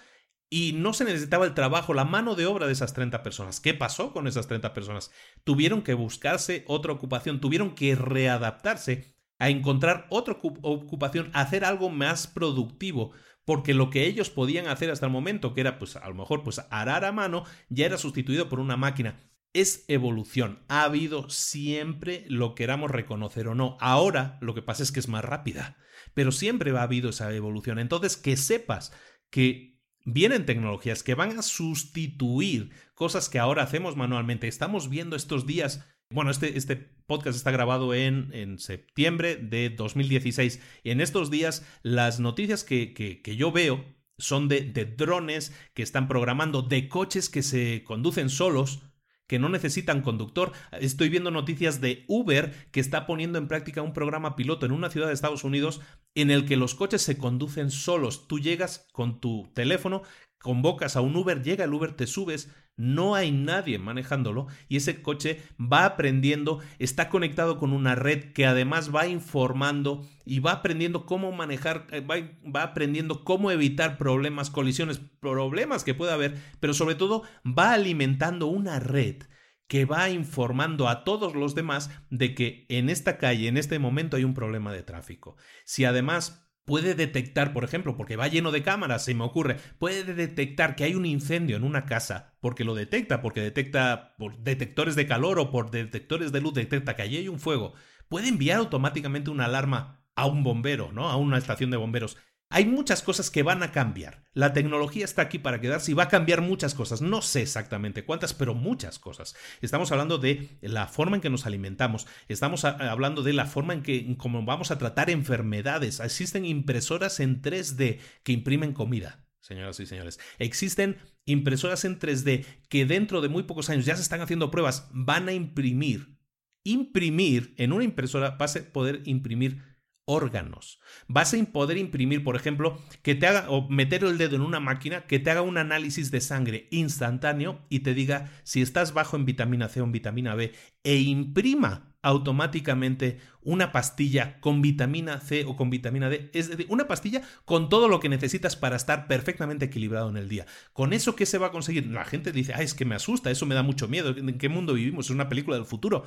[0.49, 3.59] y no se necesitaba el trabajo, la mano de obra de esas 30 personas.
[3.59, 5.11] ¿Qué pasó con esas 30 personas?
[5.43, 12.25] Tuvieron que buscarse otra ocupación, tuvieron que readaptarse a encontrar otra ocupación, hacer algo más
[12.25, 13.11] productivo,
[13.47, 16.43] porque lo que ellos podían hacer hasta el momento, que era pues a lo mejor
[16.43, 19.21] pues arar a mano, ya era sustituido por una máquina.
[19.53, 20.65] Es evolución.
[20.67, 23.77] Ha habido siempre lo queramos reconocer o no.
[23.79, 25.77] Ahora lo que pasa es que es más rápida,
[26.13, 27.79] pero siempre ha habido esa evolución.
[27.79, 28.91] Entonces, que sepas
[29.29, 34.49] que vienen tecnologías que van a sustituir cosas que ahora hacemos manualmente.
[34.49, 40.61] Estamos viendo estos días bueno, este, este, podcast está grabado en, en, septiembre de 2016
[40.83, 43.85] y en estos días las noticias que, que, yo veo
[44.17, 48.81] son de, de, drones que están programando, de coches que se conducen solos,
[49.27, 50.53] que no necesitan conductor.
[50.79, 54.89] Estoy viendo noticias de Uber que está poniendo en práctica un programa piloto en una
[54.89, 55.81] ciudad de Estados Unidos
[56.15, 58.27] en el que los coches se conducen solos.
[58.27, 60.01] Tú llegas con tu teléfono,
[60.39, 65.01] convocas a un Uber, llega el Uber, te subes, no hay nadie manejándolo y ese
[65.01, 71.05] coche va aprendiendo, está conectado con una red que además va informando y va aprendiendo
[71.05, 72.15] cómo manejar, eh, va,
[72.49, 78.45] va, aprendiendo cómo evitar problemas, colisiones, problemas que pueda haber, pero sobre todo va alimentando
[78.45, 79.23] una red
[79.67, 84.15] que va informando a todos los demás de que en esta calle, en este momento
[84.15, 85.35] hay un problema de tráfico.
[85.65, 90.03] Si además puede detectar, por ejemplo, porque va lleno de cámaras, se me ocurre, puede
[90.13, 94.97] detectar que hay un incendio en una casa, porque lo detecta, porque detecta por detectores
[94.97, 97.73] de calor o por detectores de luz, detecta que allí hay un fuego,
[98.09, 101.09] puede enviar automáticamente una alarma a un bombero, ¿no?
[101.09, 102.17] A una estación de bomberos.
[102.49, 104.23] Hay muchas cosas que van a cambiar.
[104.33, 107.01] La tecnología está aquí para quedarse y va a cambiar muchas cosas.
[107.01, 109.35] No sé exactamente cuántas, pero muchas cosas.
[109.61, 112.07] Estamos hablando de la forma en que nos alimentamos.
[112.29, 115.99] Estamos hablando de la forma en que cómo vamos a tratar enfermedades.
[115.99, 119.25] Existen impresoras en 3D que imprimen comida.
[119.41, 124.01] Señoras y señores, existen impresoras en 3D que dentro de muy pocos años ya se
[124.01, 126.17] están haciendo pruebas, van a imprimir,
[126.63, 129.61] imprimir en una impresora, vas poder imprimir
[130.07, 130.79] órganos.
[131.07, 134.61] Vas a poder imprimir, por ejemplo, que te haga o meter el dedo en una
[134.61, 139.17] máquina que te haga un análisis de sangre instantáneo y te diga si estás bajo
[139.17, 140.53] en vitamina C o en vitamina B
[140.83, 146.87] e imprima automáticamente una pastilla con vitamina C o con vitamina D, es decir, una
[146.87, 150.45] pastilla con todo lo que necesitas para estar perfectamente equilibrado en el día.
[150.71, 151.85] ¿Con eso qué se va a conseguir?
[151.87, 154.47] La gente dice, ay, es que me asusta, eso me da mucho miedo, ¿en qué
[154.47, 155.07] mundo vivimos?
[155.07, 156.05] Es una película del futuro.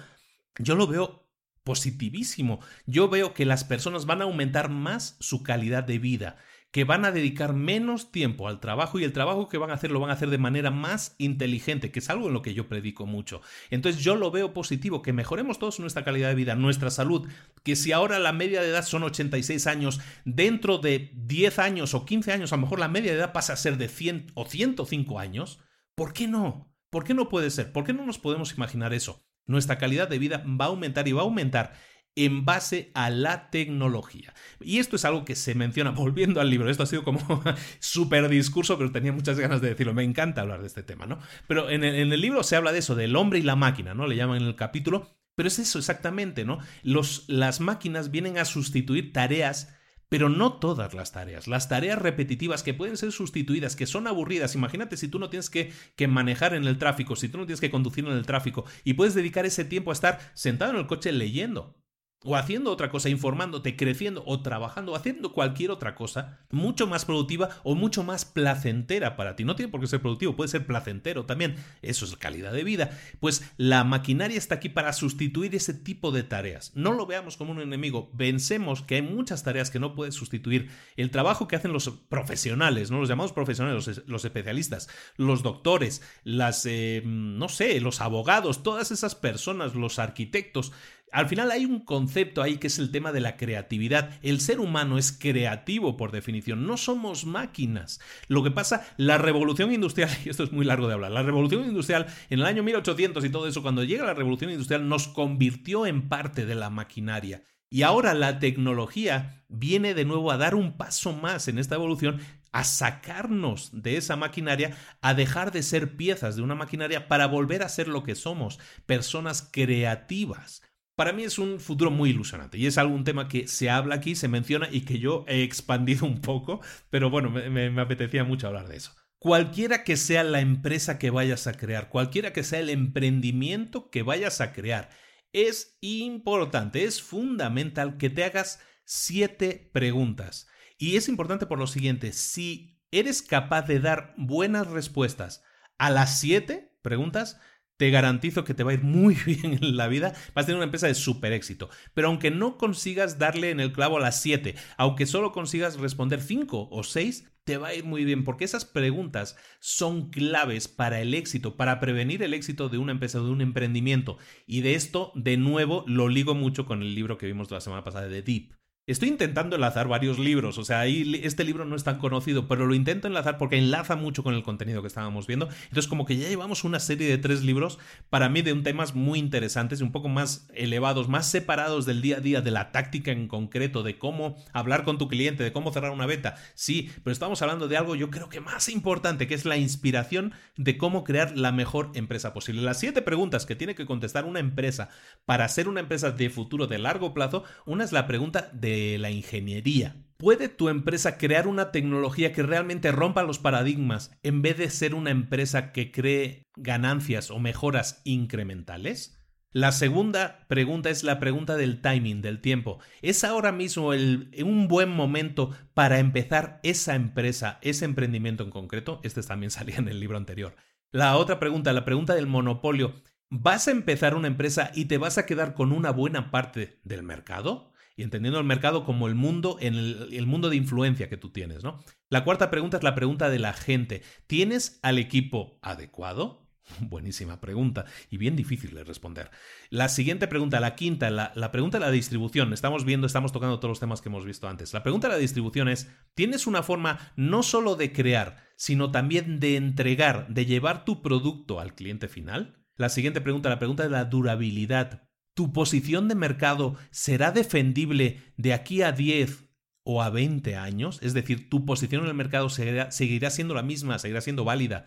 [0.58, 1.29] Yo lo veo
[1.64, 2.60] positivísimo.
[2.86, 6.36] Yo veo que las personas van a aumentar más su calidad de vida,
[6.70, 9.90] que van a dedicar menos tiempo al trabajo y el trabajo que van a hacer
[9.90, 12.68] lo van a hacer de manera más inteligente, que es algo en lo que yo
[12.68, 13.40] predico mucho.
[13.70, 17.28] Entonces yo lo veo positivo, que mejoremos todos nuestra calidad de vida, nuestra salud,
[17.64, 22.04] que si ahora la media de edad son 86 años, dentro de 10 años o
[22.04, 24.46] 15 años a lo mejor la media de edad pasa a ser de 100 o
[24.46, 25.58] 105 años,
[25.96, 26.72] ¿por qué no?
[26.88, 27.72] ¿Por qué no puede ser?
[27.72, 29.24] ¿Por qué no nos podemos imaginar eso?
[29.46, 31.72] Nuestra calidad de vida va a aumentar y va a aumentar
[32.16, 34.34] en base a la tecnología.
[34.60, 37.20] Y esto es algo que se menciona, volviendo al libro, esto ha sido como
[37.78, 41.18] súper discurso, pero tenía muchas ganas de decirlo, me encanta hablar de este tema, ¿no?
[41.46, 43.94] Pero en el, en el, libro se habla de eso, del hombre y la máquina,
[43.94, 44.06] ¿no?
[44.06, 46.58] Le llaman en el capítulo, pero es eso exactamente, ¿no?
[46.82, 49.74] Los, las máquinas vienen a sustituir tareas
[50.10, 51.46] pero no todas las tareas.
[51.46, 54.54] Las tareas repetitivas que pueden ser sustituidas, que son aburridas.
[54.54, 57.60] Imagínate si tú no tienes que, que, manejar en el tráfico, si tú no tienes
[57.60, 60.86] que conducir en el tráfico y puedes dedicar ese tiempo a estar sentado en el
[60.88, 61.79] coche leyendo
[62.24, 67.06] o haciendo otra cosa, informándote, creciendo o trabajando, o haciendo cualquier otra cosa mucho más
[67.06, 69.44] productiva o mucho más placentera para ti.
[69.44, 71.56] No tiene por qué ser productivo, puede ser placentero también.
[71.80, 72.90] Eso es calidad de vida.
[73.20, 76.72] Pues la maquinaria está aquí para sustituir ese tipo de tareas.
[76.74, 78.10] No lo veamos como un enemigo.
[78.16, 80.70] Pensemos que hay muchas tareas que no puedes sustituir.
[80.96, 83.00] El trabajo que hacen los profesionales, ¿no?
[83.00, 89.14] Los llamados profesionales, los, especialistas, los doctores, las, eh, no sé, los abogados, todas esas
[89.14, 90.72] personas, los arquitectos,
[91.12, 94.18] al final hay un concepto ahí que es el tema de la creatividad.
[94.22, 98.00] El ser humano es creativo por definición, no somos máquinas.
[98.28, 101.64] Lo que pasa, la revolución industrial, y esto es muy largo de hablar, la revolución
[101.64, 105.86] industrial en el año 1800 y todo eso, cuando llega la revolución industrial nos convirtió
[105.86, 107.42] en parte de la maquinaria.
[107.72, 112.20] Y ahora la tecnología viene de nuevo a dar un paso más en esta evolución
[112.52, 117.62] a sacarnos de esa maquinaria, a dejar de ser piezas de una maquinaria para volver
[117.62, 120.62] a ser lo que somos, personas creativas.
[121.00, 124.14] Para mí es un futuro muy ilusionante y es algún tema que se habla aquí,
[124.14, 128.48] se menciona y que yo he expandido un poco, pero bueno, me, me apetecía mucho
[128.48, 128.94] hablar de eso.
[129.18, 134.02] Cualquiera que sea la empresa que vayas a crear, cualquiera que sea el emprendimiento que
[134.02, 134.90] vayas a crear,
[135.32, 140.48] es importante, es fundamental que te hagas siete preguntas.
[140.76, 145.42] Y es importante por lo siguiente, si eres capaz de dar buenas respuestas
[145.78, 147.40] a las siete preguntas,
[147.80, 150.56] te garantizo que te va a ir muy bien en la vida, vas a tener
[150.56, 151.70] una empresa de súper éxito.
[151.94, 156.20] Pero aunque no consigas darle en el clavo a las 7, aunque solo consigas responder
[156.20, 161.00] 5 o 6, te va a ir muy bien, porque esas preguntas son claves para
[161.00, 164.18] el éxito, para prevenir el éxito de una empresa, de un emprendimiento.
[164.46, 167.82] Y de esto, de nuevo, lo ligo mucho con el libro que vimos la semana
[167.82, 168.59] pasada de Deep.
[168.86, 172.66] Estoy intentando enlazar varios libros, o sea, ahí este libro no es tan conocido, pero
[172.66, 175.48] lo intento enlazar porque enlaza mucho con el contenido que estábamos viendo.
[175.64, 177.78] Entonces, como que ya llevamos una serie de tres libros,
[178.08, 182.00] para mí de un temas muy interesantes y un poco más elevados, más separados del
[182.00, 185.52] día a día, de la táctica en concreto, de cómo hablar con tu cliente, de
[185.52, 186.34] cómo cerrar una beta.
[186.54, 190.32] Sí, pero estamos hablando de algo yo creo que más importante, que es la inspiración
[190.56, 192.62] de cómo crear la mejor empresa posible.
[192.62, 194.88] Las siete preguntas que tiene que contestar una empresa
[195.26, 199.10] para ser una empresa de futuro de largo plazo, una es la pregunta de la
[199.10, 199.96] ingeniería.
[200.16, 204.94] ¿Puede tu empresa crear una tecnología que realmente rompa los paradigmas en vez de ser
[204.94, 209.16] una empresa que cree ganancias o mejoras incrementales?
[209.52, 212.78] La segunda pregunta es la pregunta del timing, del tiempo.
[213.02, 219.00] ¿Es ahora mismo un buen momento para empezar esa empresa, ese emprendimiento en concreto?
[219.02, 220.54] Este también salía en el libro anterior.
[220.92, 223.02] La otra pregunta, la pregunta del monopolio.
[223.28, 227.02] ¿Vas a empezar una empresa y te vas a quedar con una buena parte del
[227.02, 227.72] mercado?
[227.96, 231.62] Y entendiendo el mercado como el mundo, en el, mundo de influencia que tú tienes,
[231.62, 231.82] ¿no?
[232.08, 234.02] La cuarta pregunta es la pregunta de la gente.
[234.26, 236.48] ¿Tienes al equipo adecuado?
[236.80, 239.30] Buenísima pregunta y bien difícil de responder.
[239.70, 242.52] La siguiente pregunta, la quinta, la, la, pregunta de la distribución.
[242.52, 244.72] Estamos viendo, estamos tocando todos los temas que hemos visto antes.
[244.72, 249.40] La pregunta de la distribución es, ¿tienes una forma no solo de crear, sino también
[249.40, 252.64] de entregar, de llevar tu producto al cliente final?
[252.76, 255.09] La siguiente pregunta, la pregunta de la durabilidad.
[255.34, 259.48] ¿Tu posición de mercado será defendible de aquí a 10
[259.84, 260.98] o a 20 años?
[261.02, 262.90] Es decir, ¿tu posición en el mercado seguirá,
[263.30, 264.86] siendo la misma, seguirá siendo válida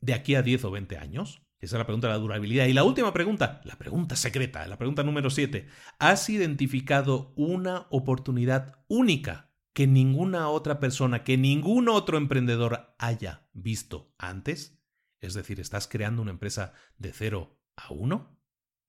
[0.00, 1.42] de aquí a 10 o 20 años?
[1.60, 2.66] Esa es la pregunta de la durabilidad.
[2.66, 5.66] Y la última pregunta, la pregunta secreta, la pregunta número 7.
[5.98, 14.14] ¿Has identificado una oportunidad única que ninguna otra persona, que ningún otro emprendedor haya visto
[14.18, 14.78] antes?
[15.20, 18.33] Es decir, ¿estás creando una empresa de 0 a 1?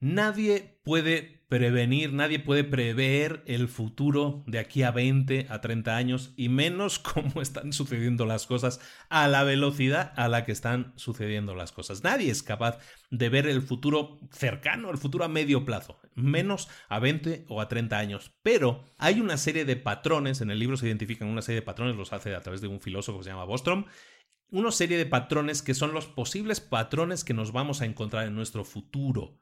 [0.05, 6.31] Nadie puede prevenir, nadie puede prever el futuro de aquí a 20, a 30 años,
[6.37, 8.79] y menos cómo están sucediendo las cosas
[9.09, 12.03] a la velocidad a la que están sucediendo las cosas.
[12.03, 12.77] Nadie es capaz
[13.09, 17.67] de ver el futuro cercano, el futuro a medio plazo, menos a 20 o a
[17.67, 18.31] 30 años.
[18.43, 21.95] Pero hay una serie de patrones, en el libro se identifican una serie de patrones,
[21.95, 23.85] los hace a través de un filósofo que se llama Bostrom,
[24.51, 28.35] una serie de patrones que son los posibles patrones que nos vamos a encontrar en
[28.35, 29.41] nuestro futuro.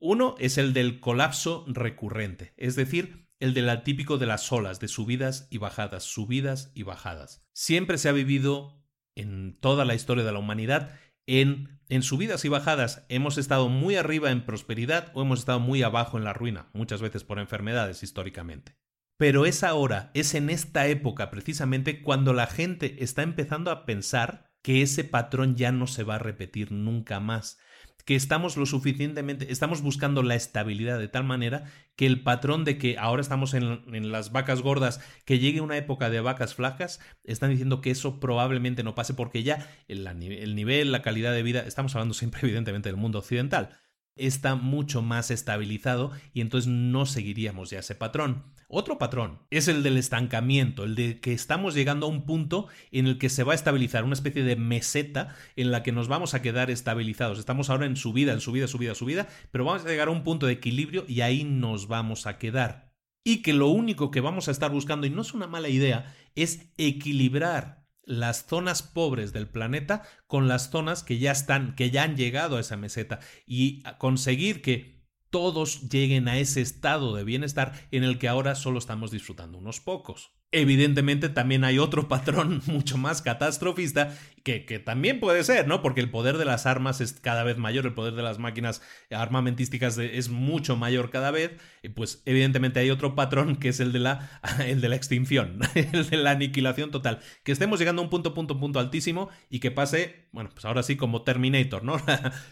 [0.00, 4.88] Uno es el del colapso recurrente, es decir, el del atípico de las olas, de
[4.88, 7.44] subidas y bajadas, subidas y bajadas.
[7.52, 8.82] Siempre se ha vivido
[9.16, 13.04] en toda la historia de la humanidad en, subidas y bajadas.
[13.08, 17.00] Hemos estado muy arriba en prosperidad o hemos estado muy abajo en la ruina, muchas
[17.00, 18.76] veces por enfermedades históricamente.
[19.16, 24.50] Pero es ahora, es en esta época precisamente cuando la gente está empezando a pensar
[24.62, 27.58] que ese patrón ya no se va a repetir nunca más
[28.04, 31.64] que estamos lo suficientemente, estamos buscando la estabilidad de tal manera
[31.96, 36.10] que el patrón de que ahora estamos en, las vacas gordas, que llegue una época
[36.10, 40.92] de vacas flacas, están diciendo que eso probablemente no pase porque ya el, el nivel,
[40.92, 43.78] la calidad de vida, estamos hablando siempre evidentemente del mundo occidental,
[44.16, 48.54] está mucho más estabilizado y entonces no seguiríamos ya ese patrón.
[48.68, 53.06] Otro patrón es el del estancamiento, el de que estamos llegando a un punto en
[53.06, 56.34] el que se va a estabilizar, una especie de meseta en la que nos vamos
[56.34, 57.38] a quedar estabilizados.
[57.38, 60.46] Estamos ahora en subida, en subida, subida, subida, pero vamos a llegar a un punto
[60.46, 62.92] de equilibrio y ahí nos vamos a quedar.
[63.24, 66.14] Y que lo único que vamos a estar buscando, y no es una mala idea,
[66.34, 72.02] es equilibrar las zonas pobres del planeta con las zonas que ya están, que ya
[72.02, 74.94] han llegado a esa meseta y conseguir que
[75.30, 79.80] todos lleguen a ese estado de bienestar en el que ahora solo estamos disfrutando unos
[79.80, 80.30] pocos.
[80.56, 85.80] Evidentemente también hay otro patrón mucho más catastrofista que, también puede ser, ¿no?
[85.80, 88.82] Porque el poder de las armas es cada vez mayor, el poder de las máquinas
[89.10, 91.52] armamentísticas es mucho mayor cada vez,
[91.82, 95.60] y pues evidentemente hay otro patrón que es el de la, el de la extinción,
[95.74, 99.60] el de la aniquilación total, que estemos llegando a un punto, punto, punto altísimo y
[99.60, 101.96] que pase, bueno, pues ahora sí como Terminator, ¿no?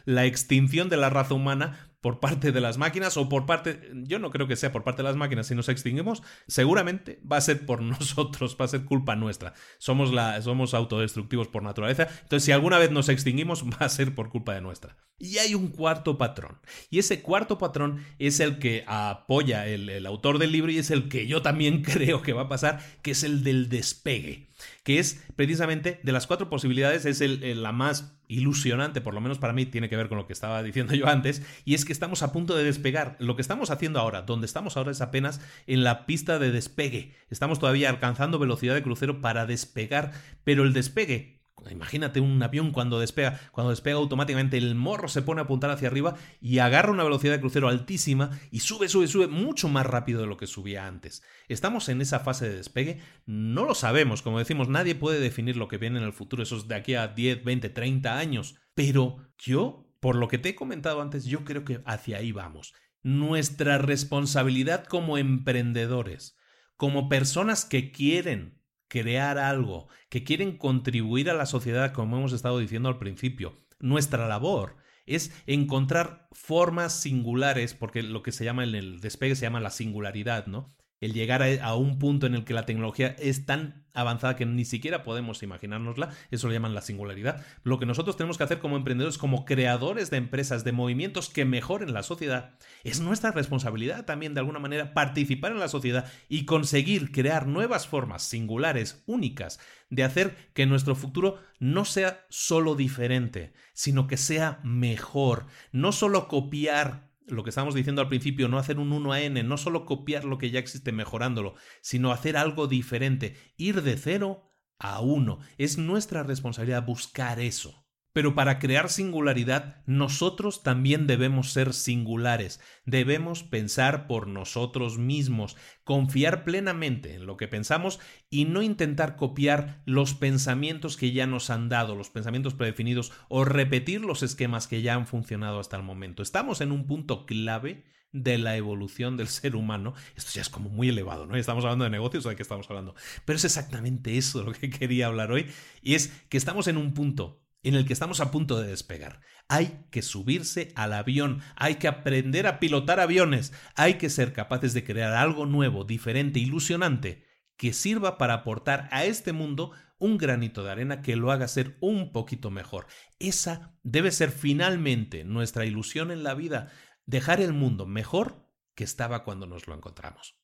[0.06, 4.18] la extinción de la raza humana por parte de las máquinas o por parte, yo
[4.18, 7.40] no creo que sea por parte de las máquinas, si nos extinguimos, seguramente va a
[7.40, 9.54] ser por nosotros, va a ser culpa nuestra.
[9.78, 14.14] Somos, la, somos autodestructivos por naturaleza, entonces si alguna vez nos extinguimos va a ser
[14.14, 14.96] por culpa de nuestra.
[15.18, 16.58] Y hay un cuarto patrón,
[16.90, 20.90] y ese cuarto patrón es el que apoya el, el autor del libro y es
[20.90, 24.51] el que yo también creo que va a pasar, que es el del despegue
[24.84, 29.52] que es precisamente de las cuatro posibilidades, es la más ilusionante, por lo menos para
[29.52, 32.22] mí tiene que ver con lo que estaba diciendo yo antes, y es que estamos
[32.22, 33.16] a punto de despegar.
[33.18, 37.14] Lo que estamos haciendo ahora, donde estamos ahora es apenas en la pista de despegue.
[37.30, 40.12] Estamos todavía alcanzando velocidad de crucero para despegar,
[40.44, 45.40] pero el despegue Imagínate un avión cuando despega, cuando despega automáticamente el morro se pone
[45.40, 49.28] a apuntar hacia arriba y agarra una velocidad de crucero altísima y sube, sube, sube
[49.28, 51.22] mucho más rápido de lo que subía antes.
[51.48, 53.00] ¿Estamos en esa fase de despegue?
[53.26, 56.56] No lo sabemos, como decimos, nadie puede definir lo que viene en el futuro, eso
[56.56, 58.56] es de aquí a 10, 20, 30 años.
[58.74, 62.72] Pero yo, por lo que te he comentado antes, yo creo que hacia ahí vamos.
[63.02, 66.36] Nuestra responsabilidad como emprendedores,
[66.76, 68.61] como personas que quieren
[68.92, 73.56] crear algo, que quieren contribuir a la sociedad, como hemos estado diciendo al principio.
[73.80, 79.46] Nuestra labor es encontrar formas singulares, porque lo que se llama en el despegue se
[79.46, 80.76] llama la singularidad, ¿no?
[81.02, 84.64] El llegar a, un punto en el que la tecnología es tan avanzada que ni
[84.64, 87.44] siquiera podemos imaginárnosla, eso lo llaman la singularidad.
[87.64, 91.44] Lo que nosotros tenemos que hacer como emprendedores, como creadores de empresas, de movimientos que
[91.44, 92.54] mejoren la sociedad,
[92.84, 97.88] es nuestra responsabilidad también de alguna manera participar en la sociedad y conseguir crear nuevas
[97.88, 99.58] formas singulares, únicas,
[99.90, 106.28] de hacer que nuestro futuro no sea solo diferente, sino que sea mejor, no solo
[106.28, 109.84] copiar lo que estábamos diciendo al principio, no hacer un 1 a n, no solo
[109.84, 115.38] copiar lo que ya existe mejorándolo, sino hacer algo diferente, ir de cero a uno.
[115.58, 117.81] Es nuestra responsabilidad buscar eso.
[118.12, 126.44] Pero para crear singularidad, nosotros también debemos ser singulares, debemos pensar por nosotros mismos, confiar
[126.44, 131.70] plenamente en lo que pensamos y no intentar copiar los pensamientos que ya nos han
[131.70, 136.22] dado, los pensamientos predefinidos o repetir los esquemas que ya han funcionado hasta el momento.
[136.22, 139.94] Estamos en un punto clave de la evolución del ser humano.
[140.16, 141.34] Esto ya es como muy elevado, ¿no?
[141.34, 142.94] Estamos hablando de negocios o de qué estamos hablando.
[143.24, 145.46] Pero es exactamente eso lo que quería hablar hoy.
[145.82, 149.20] Y es que estamos en un punto en el que estamos a punto de despegar.
[149.48, 154.74] Hay que subirse al avión, hay que aprender a pilotar aviones, hay que ser capaces
[154.74, 157.26] de crear algo nuevo, diferente, ilusionante,
[157.56, 161.76] que sirva para aportar a este mundo un granito de arena que lo haga ser
[161.80, 162.86] un poquito mejor.
[163.20, 166.72] Esa debe ser finalmente nuestra ilusión en la vida,
[167.06, 170.41] dejar el mundo mejor que estaba cuando nos lo encontramos.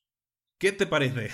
[0.59, 1.31] ¿Qué te parece?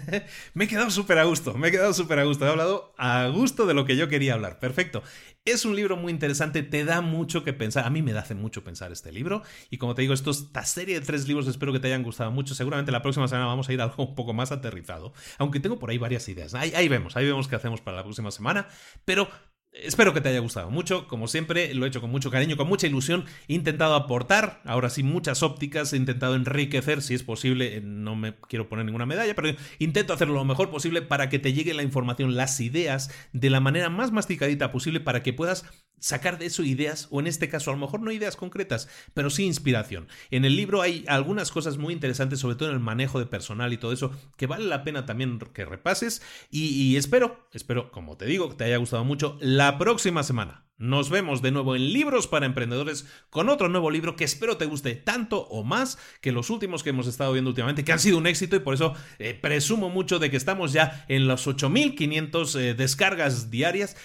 [0.54, 2.46] me he quedado súper a gusto, me he quedado súper a gusto.
[2.46, 4.58] He hablado a gusto de lo que yo quería hablar.
[4.60, 5.02] Perfecto.
[5.44, 7.84] Es un libro muy interesante, te da mucho que pensar.
[7.84, 9.42] A mí me da hace mucho pensar este libro.
[9.68, 12.54] Y como te digo, esta serie de tres libros espero que te hayan gustado mucho.
[12.54, 15.12] Seguramente la próxima semana vamos a ir a algo un poco más aterrizado.
[15.36, 16.54] Aunque tengo por ahí varias ideas.
[16.54, 18.68] Ahí, ahí vemos, ahí vemos qué hacemos para la próxima semana.
[19.04, 19.28] Pero
[19.72, 22.68] Espero que te haya gustado mucho, como siempre, lo he hecho con mucho cariño, con
[22.68, 27.80] mucha ilusión, he intentado aportar, ahora sí, muchas ópticas, he intentado enriquecer, si es posible,
[27.80, 31.54] no me quiero poner ninguna medalla, pero intento hacerlo lo mejor posible para que te
[31.54, 35.64] llegue la información, las ideas, de la manera más masticadita posible para que puedas
[36.02, 39.30] sacar de eso ideas, o en este caso a lo mejor no ideas concretas, pero
[39.30, 40.08] sí inspiración.
[40.30, 43.72] En el libro hay algunas cosas muy interesantes, sobre todo en el manejo de personal
[43.72, 46.20] y todo eso, que vale la pena también que repases
[46.50, 50.66] y, espero, espero, como te digo, que te haya gustado mucho la próxima semana.
[50.76, 54.66] Nos vemos de nuevo en Libros para Emprendedores con otro nuevo libro que espero te
[54.66, 58.18] guste tanto o más que los últimos que hemos estado viendo últimamente, que han sido
[58.18, 62.56] un éxito y por eso eh, presumo mucho de que estamos ya en los 8500
[62.56, 63.96] eh, descargas diarias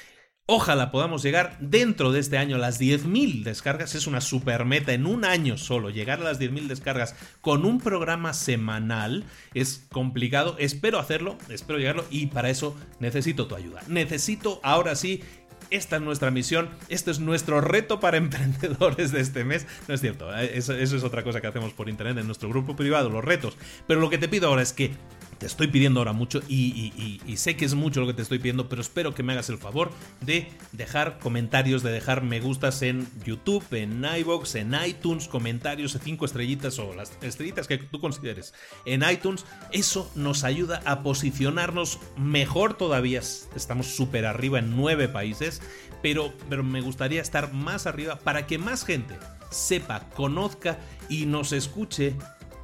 [0.50, 3.96] Ojalá podamos llegar dentro de este año a las 10.000 descargas.
[3.96, 5.90] Es una super meta en un año solo.
[5.90, 10.56] Llegar a las 10.000 descargas con un programa semanal es complicado.
[10.58, 13.82] Espero hacerlo, espero llegarlo y para eso necesito tu ayuda.
[13.90, 15.22] Necesito ahora sí
[15.70, 19.68] esta es nuestra misión, este es nuestro reto para emprendedores de este mes.
[19.90, 22.76] No es cierto, eh, eso, es otra cosa que hacemos por internet en nuestro grupo
[22.76, 23.58] privado, los retos.
[23.86, 24.92] Pero lo que te pido ahora es que
[25.38, 28.68] te estoy pidiendo ahora mucho y, sé que es mucho lo que te estoy pidiendo,
[28.68, 29.92] pero espero que me hagas el favor
[30.22, 36.00] de dejar comentarios, de dejar me gustas en YouTube, en iVoox, en iTunes, comentarios de
[36.00, 38.54] 5 estrellitas o las estrellitas que tú consideres
[38.86, 39.46] en iTunes.
[39.72, 43.22] Eso nos ayuda a posicionarnos mejor todavía.
[43.56, 45.62] Estamos súper arriba en 9 países,
[46.02, 49.16] pero, pero me gustaría estar más arriba para que más gente
[49.50, 50.78] sepa, conozca
[51.10, 52.16] y nos escuche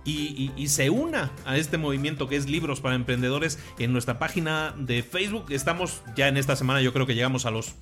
[0.06, 5.04] y, se una a este movimiento que es Libros para Emprendedores en nuestra página de
[5.04, 5.46] Facebook.
[5.50, 7.76] Estamos ya en esta semana, yo creo que llegamos a los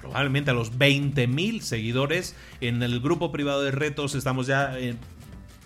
[0.00, 2.36] probablemente a los 20.000 seguidores.
[2.60, 4.76] En el grupo privado de retos estamos ya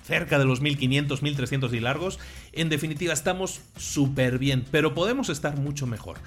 [0.04, 2.18] cerca de los 1500, 1300 y largos.
[2.52, 6.18] En definitiva, estamos súper bien, pero podemos estar mucho mejor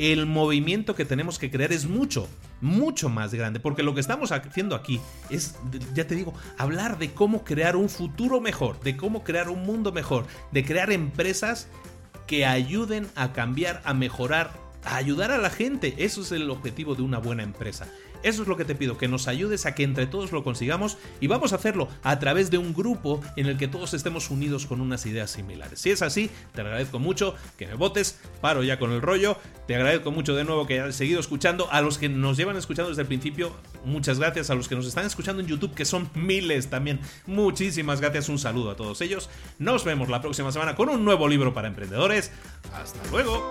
[0.00, 2.26] el movimiento que tenemos que crear es mucho,
[2.60, 5.00] mucho más grande, porque lo que estamos haciendo aquí
[5.30, 5.56] es,
[5.94, 9.92] ya te digo, hablar de cómo crear un futuro mejor, de cómo crear un mundo
[9.92, 11.68] mejor, de crear empresas
[12.26, 14.52] que ayuden a cambiar, a mejorar,
[14.84, 15.94] a ayudar a la gente.
[15.98, 17.88] Eso es el objetivo de una buena empresa.
[18.22, 20.98] Eso es lo que te pido, que nos ayudes a que entre todos lo consigamos
[21.20, 24.66] y vamos a hacerlo a través de un grupo en el que todos estemos unidos
[24.66, 25.80] con unas ideas similares.
[25.80, 29.36] Si es así, te agradezco mucho que me votes, paro ya con el rollo,
[29.66, 32.90] te agradezco mucho de nuevo que hayas seguido escuchando, a los que nos llevan escuchando
[32.90, 33.52] desde el principio,
[33.84, 38.00] muchas gracias, a los que nos están escuchando en YouTube, que son miles también, muchísimas
[38.00, 41.54] gracias, un saludo a todos ellos, nos vemos la próxima semana con un nuevo libro
[41.54, 42.30] para emprendedores,
[42.74, 43.50] hasta luego.